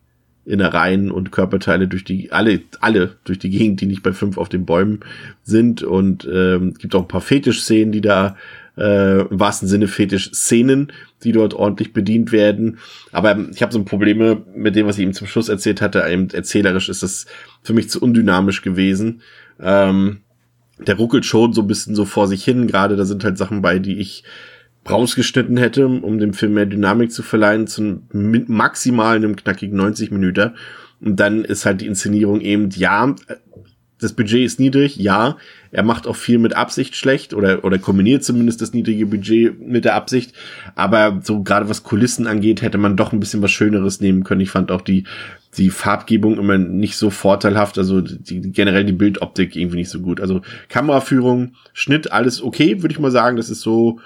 [0.46, 4.48] Innereien und Körperteile durch die, alle, alle durch die Gegend, die nicht bei fünf auf
[4.48, 5.00] den Bäumen
[5.42, 5.82] sind.
[5.82, 8.36] Und ähm, gibt auch ein paar Fetisch-Szenen, die da
[8.76, 10.92] äh, im wahrsten Sinne Fetisch-Szenen,
[11.22, 12.78] die dort ordentlich bedient werden.
[13.12, 16.04] Aber ich habe so Probleme mit dem, was ich ihm zum Schluss erzählt hatte.
[16.08, 17.26] Eben erzählerisch ist das
[17.62, 19.22] für mich zu undynamisch gewesen.
[19.60, 20.20] Ähm,
[20.78, 22.66] der ruckelt schon so ein bisschen so vor sich hin.
[22.66, 24.24] Gerade da sind halt Sachen bei, die ich
[24.88, 30.52] rausgeschnitten hätte, um dem Film mehr Dynamik zu verleihen, zu maximal einem knackigen 90 Minuten.
[31.00, 33.14] Und dann ist halt die Inszenierung eben, ja,
[34.00, 35.36] das Budget ist niedrig, ja.
[35.70, 39.84] Er macht auch viel mit Absicht schlecht oder, oder kombiniert zumindest das niedrige Budget mit
[39.84, 40.34] der Absicht.
[40.74, 44.40] Aber so gerade was Kulissen angeht, hätte man doch ein bisschen was Schöneres nehmen können.
[44.40, 45.04] Ich fand auch die,
[45.56, 47.78] die Farbgebung immer nicht so vorteilhaft.
[47.78, 50.20] Also die, generell die Bildoptik irgendwie nicht so gut.
[50.20, 53.36] Also Kameraführung, Schnitt, alles okay, würde ich mal sagen.
[53.36, 54.00] Das ist so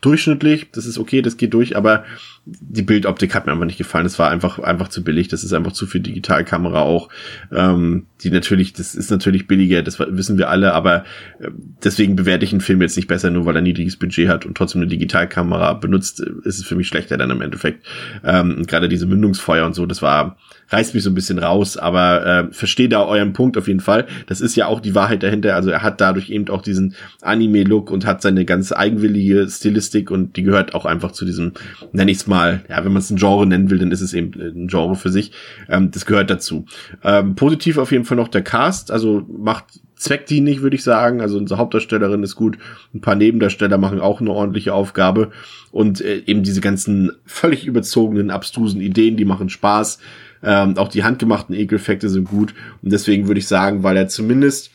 [0.00, 2.04] durchschnittlich, das ist okay, das geht durch, aber
[2.46, 4.04] die Bildoptik hat mir einfach nicht gefallen.
[4.04, 5.28] Das war einfach einfach zu billig.
[5.28, 7.08] Das ist einfach zu viel Digitalkamera auch.
[7.52, 11.04] Ähm, die natürlich, das ist natürlich billiger, das wissen wir alle, aber
[11.38, 11.50] äh,
[11.84, 14.56] deswegen bewerte ich einen Film jetzt nicht besser, nur weil er niedriges Budget hat und
[14.56, 17.86] trotzdem eine Digitalkamera benutzt, ist es für mich schlechter dann im Endeffekt.
[18.24, 20.36] Ähm, Gerade diese Mündungsfeuer und so, das war
[20.70, 24.06] reißt mich so ein bisschen raus, aber äh, verstehe da euren Punkt auf jeden Fall.
[24.26, 25.54] Das ist ja auch die Wahrheit dahinter.
[25.54, 30.36] Also er hat dadurch eben auch diesen Anime-Look und hat seine ganz eigenwillige Stilistik und
[30.36, 31.52] die gehört auch einfach zu diesem,
[31.92, 34.14] nenne ich es mal, ja, wenn man es ein Genre nennen will, dann ist es
[34.14, 35.32] eben ein Genre für sich.
[35.68, 36.64] Ähm, das gehört dazu.
[37.04, 39.64] Ähm, positiv auf jeden Fall noch der Cast, also macht
[39.96, 41.20] zweckdienlich, würde ich sagen.
[41.20, 42.56] Also unsere Hauptdarstellerin ist gut.
[42.94, 45.30] Ein paar Nebendarsteller machen auch eine ordentliche Aufgabe.
[45.70, 49.98] Und äh, eben diese ganzen völlig überzogenen, abstrusen Ideen, die machen Spaß.
[50.42, 52.54] Ähm, auch die handgemachten Ekeleffekte sind gut.
[52.82, 54.70] Und deswegen würde ich sagen, weil er zumindest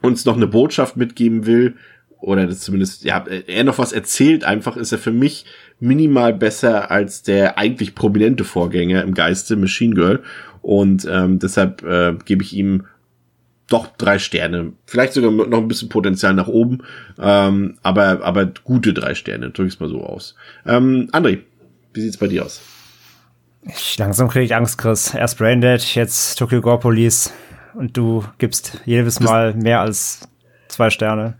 [0.00, 1.76] uns noch eine Botschaft mitgeben will,
[2.22, 5.44] oder das zumindest, ja, er noch was erzählt, einfach ist er für mich
[5.82, 10.22] minimal besser als der eigentlich prominente Vorgänger im Geiste, Machine Girl.
[10.62, 12.84] Und ähm, deshalb äh, gebe ich ihm
[13.68, 14.72] doch drei Sterne.
[14.86, 16.82] Vielleicht sogar noch ein bisschen Potenzial nach oben,
[17.18, 20.36] ähm, aber, aber gute drei Sterne, drück ich es mal so aus.
[20.66, 21.40] Ähm, André,
[21.92, 22.60] wie sieht's bei dir aus?
[23.64, 25.14] Ich, langsam kriege ich Angst, Chris.
[25.14, 27.32] Erst Braindead, jetzt Tokyo Gore Police.
[27.74, 30.28] Und du gibst jedes Mal mehr als
[30.68, 31.34] zwei Sterne.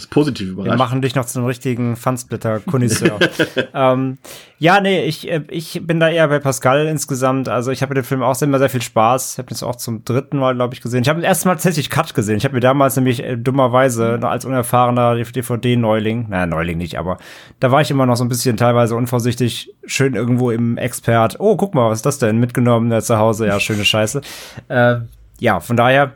[0.00, 0.70] Das ist positiv überrascht.
[0.70, 3.18] Wir machen dich noch zu einem richtigen Fansplitter-Konisseur.
[3.74, 4.16] ähm,
[4.58, 7.50] ja, nee, ich, äh, ich bin da eher bei Pascal insgesamt.
[7.50, 9.34] Also ich habe mit dem Film auch immer sehr viel Spaß.
[9.34, 11.02] Ich habe das auch zum dritten Mal, glaube ich, gesehen.
[11.02, 12.38] Ich habe das erste Mal tatsächlich Cut gesehen.
[12.38, 14.24] Ich habe mir damals nämlich äh, dummerweise mhm.
[14.24, 17.18] als unerfahrener DVD-Neuling, naja, Neuling nicht, aber
[17.58, 21.36] da war ich immer noch so ein bisschen teilweise unvorsichtig, schön irgendwo im Expert.
[21.38, 22.38] Oh, guck mal, was ist das denn?
[22.38, 23.46] Mitgenommen da zu Hause.
[23.46, 24.22] Ja, schöne Scheiße.
[24.68, 24.96] Äh,
[25.40, 26.14] ja, von daher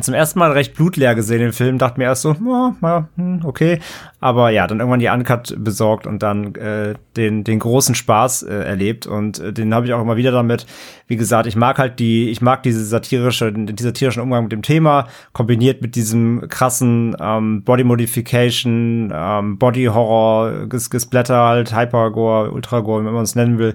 [0.00, 3.80] zum ersten Mal recht blutleer gesehen den Film, dachte mir erst so, hm, okay.
[4.20, 8.54] Aber ja, dann irgendwann die Uncut besorgt und dann äh, den, den großen Spaß äh,
[8.54, 9.06] erlebt.
[9.06, 10.66] Und äh, den habe ich auch immer wieder damit.
[11.06, 14.62] Wie gesagt, ich mag halt die, ich mag diese satirische, den satirischen Umgang mit dem
[14.62, 22.50] Thema, kombiniert mit diesem krassen ähm, Body Modification, ähm, Body Horror, Ges Gesplatter, halt Hypergore,
[22.50, 23.74] Ultragore, wie man es nennen will.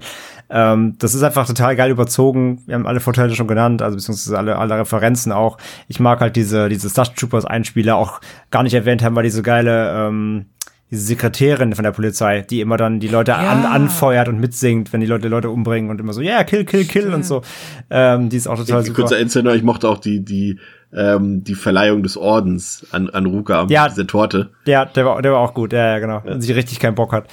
[0.52, 2.62] Ähm, das ist einfach total geil überzogen.
[2.66, 5.58] Wir haben alle Vorteile schon genannt, also beziehungsweise alle, alle Referenzen auch.
[5.88, 8.20] Ich mag halt diese, diese Starship Troopers Einspieler auch
[8.52, 10.48] gar nicht erwähnt haben, weil diese geile, ähm,
[10.92, 13.38] diese Sekretärin von der Polizei, die immer dann die Leute ja.
[13.38, 16.66] an, anfeuert und mitsingt, wenn die Leute Leute umbringen und immer so, ja, yeah, kill,
[16.66, 17.16] kill, kill Stimmt.
[17.16, 17.44] und so.
[17.90, 19.04] Ähm, die ist auch total ich, super.
[19.04, 20.60] Kurzer Insider, ich mochte auch die, die
[20.96, 24.50] ähm, die Verleihung des Ordens an, an Ruka, ja, diese Torte.
[24.66, 26.22] Ja, der war, der war auch gut, ja, ja genau.
[26.26, 26.34] Ja.
[26.34, 27.28] Und sie richtig keinen Bock hat.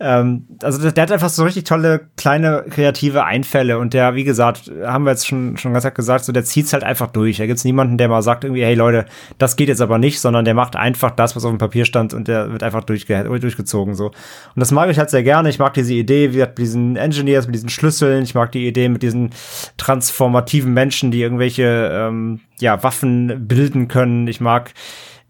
[0.00, 4.24] Ähm, also der, der, hat einfach so richtig tolle, kleine, kreative Einfälle und der, wie
[4.24, 7.36] gesagt, haben wir jetzt schon, schon ganz gesagt, so der zieht's halt einfach durch.
[7.36, 9.06] Da gibt's niemanden, der mal sagt irgendwie, hey Leute,
[9.38, 12.14] das geht jetzt aber nicht, sondern der macht einfach das, was auf dem Papier stand
[12.14, 14.06] und der wird einfach durchge durchgezogen, so.
[14.06, 14.14] Und
[14.56, 15.48] das mag ich halt sehr gerne.
[15.50, 18.22] Ich mag diese Idee, wie mit diesen Engineers, mit diesen Schlüsseln.
[18.22, 19.30] Ich mag die Idee mit diesen
[19.76, 24.26] transformativen Menschen, die irgendwelche, ähm, ja, Waffen bilden können.
[24.26, 24.72] Ich mag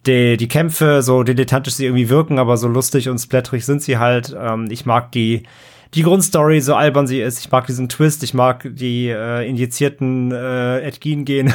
[0.07, 3.99] die, die Kämpfe, so dilettantisch sie irgendwie wirken, aber so lustig und splatterig sind sie
[3.99, 4.35] halt.
[4.39, 5.43] Ähm, ich mag die,
[5.95, 7.39] die Grundstory, so albern sie ist.
[7.39, 11.55] Ich mag diesen Twist, ich mag die äh, injizierten äh, Edgin-Gen.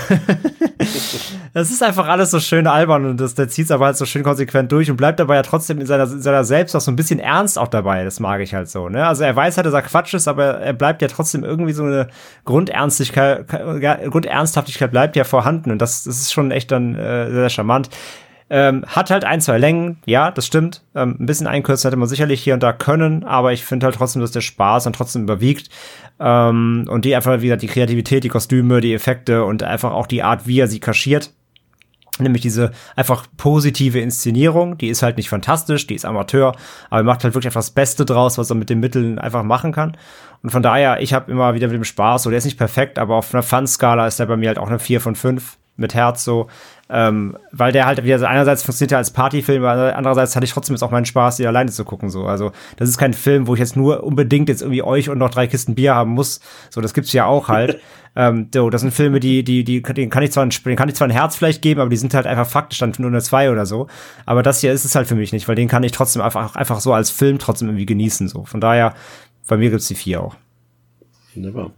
[1.53, 4.23] das ist einfach alles so schön albern und das, der zieht aber halt so schön
[4.23, 6.95] konsequent durch und bleibt dabei ja trotzdem in seiner, in seiner Selbst auch so ein
[6.95, 8.05] bisschen ernst auch dabei.
[8.05, 8.87] Das mag ich halt so.
[8.87, 9.05] Ne?
[9.05, 11.83] Also er weiß halt, dass er Quatsch ist, aber er bleibt ja trotzdem irgendwie so
[11.83, 12.07] eine
[12.45, 17.89] Grundernstigkeit, Grundernsthaftigkeit bleibt ja vorhanden und das, das ist schon echt dann äh, sehr charmant.
[18.51, 20.81] Ähm, hat halt ein, zwei Längen, ja, das stimmt.
[20.95, 23.95] Ähm, ein bisschen einkürzen hätte man sicherlich hier und da können, aber ich finde halt
[23.95, 25.69] trotzdem, dass der Spaß dann trotzdem überwiegt.
[26.19, 30.23] Ähm, und die einfach wieder die Kreativität, die Kostüme, die Effekte und einfach auch die
[30.23, 31.31] Art, wie er sie kaschiert.
[32.17, 36.53] Nämlich diese einfach positive Inszenierung, die ist halt nicht fantastisch, die ist Amateur,
[36.89, 39.43] aber er macht halt wirklich einfach das Beste draus, was er mit den Mitteln einfach
[39.43, 39.95] machen kann.
[40.41, 42.99] Und von daher, ich habe immer wieder mit dem Spaß, so der ist nicht perfekt,
[42.99, 45.93] aber auf einer Fun-Skala ist der bei mir halt auch eine 4 von 5 mit
[45.93, 46.47] Herz so.
[46.91, 50.75] Ähm, weil der halt wieder einerseits funktioniert ja als Partyfilm, aber andererseits hatte ich trotzdem
[50.75, 52.09] jetzt auch meinen Spaß, die alleine zu gucken.
[52.09, 52.25] So.
[52.25, 55.29] Also, das ist kein Film, wo ich jetzt nur unbedingt jetzt irgendwie euch und noch
[55.29, 56.39] drei Kisten Bier haben muss.
[56.71, 57.79] So, das gibt's ja auch halt.
[58.15, 60.89] ähm, so, das sind Filme, die, die, die, den kann ich zwar ein, den kann
[60.89, 63.21] ich zwar ein Herz vielleicht geben, aber die sind halt einfach faktisch dann nur eine
[63.21, 63.85] zwei oder so.
[64.25, 66.55] Aber das hier ist es halt für mich nicht, weil den kann ich trotzdem einfach,
[66.55, 68.27] einfach so als Film trotzdem irgendwie genießen.
[68.27, 68.45] So.
[68.45, 68.95] Von daher,
[69.47, 70.35] bei mir gibt's die vier auch.
[71.39, 71.71] Wunderbar.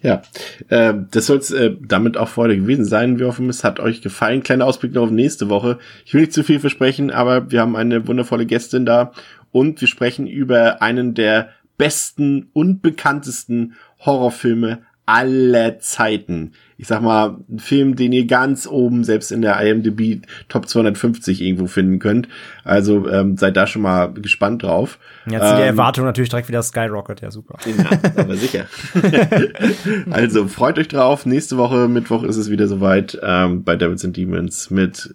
[0.00, 0.22] Ja,
[0.68, 3.18] äh, das soll es äh, damit auch für heute gewesen sein.
[3.18, 4.44] Wir hoffen, es hat euch gefallen.
[4.44, 5.78] Kleiner Ausblick noch auf nächste Woche.
[6.06, 9.10] Ich will nicht zu viel versprechen, aber wir haben eine wundervolle Gästin da
[9.50, 11.48] und wir sprechen über einen der
[11.78, 16.52] besten und bekanntesten Horrorfilme aller Zeiten.
[16.76, 21.40] Ich sag mal, ein Film, den ihr ganz oben selbst in der IMDb Top 250
[21.40, 22.28] irgendwo finden könnt.
[22.62, 24.98] Also ähm, seid da schon mal gespannt drauf.
[25.24, 27.58] Jetzt sind ähm, die Erwartungen natürlich direkt wieder Skyrocket, ja super.
[27.64, 28.66] Ja, aber sicher.
[30.10, 31.24] also freut euch drauf.
[31.24, 35.14] Nächste Woche, Mittwoch, ist es wieder soweit ähm, bei Devils and Demons mit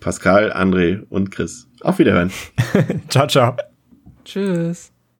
[0.00, 1.68] Pascal, André und Chris.
[1.82, 2.32] Auf Wiederhören.
[3.10, 3.56] ciao, ciao.
[4.24, 4.90] Tschüss.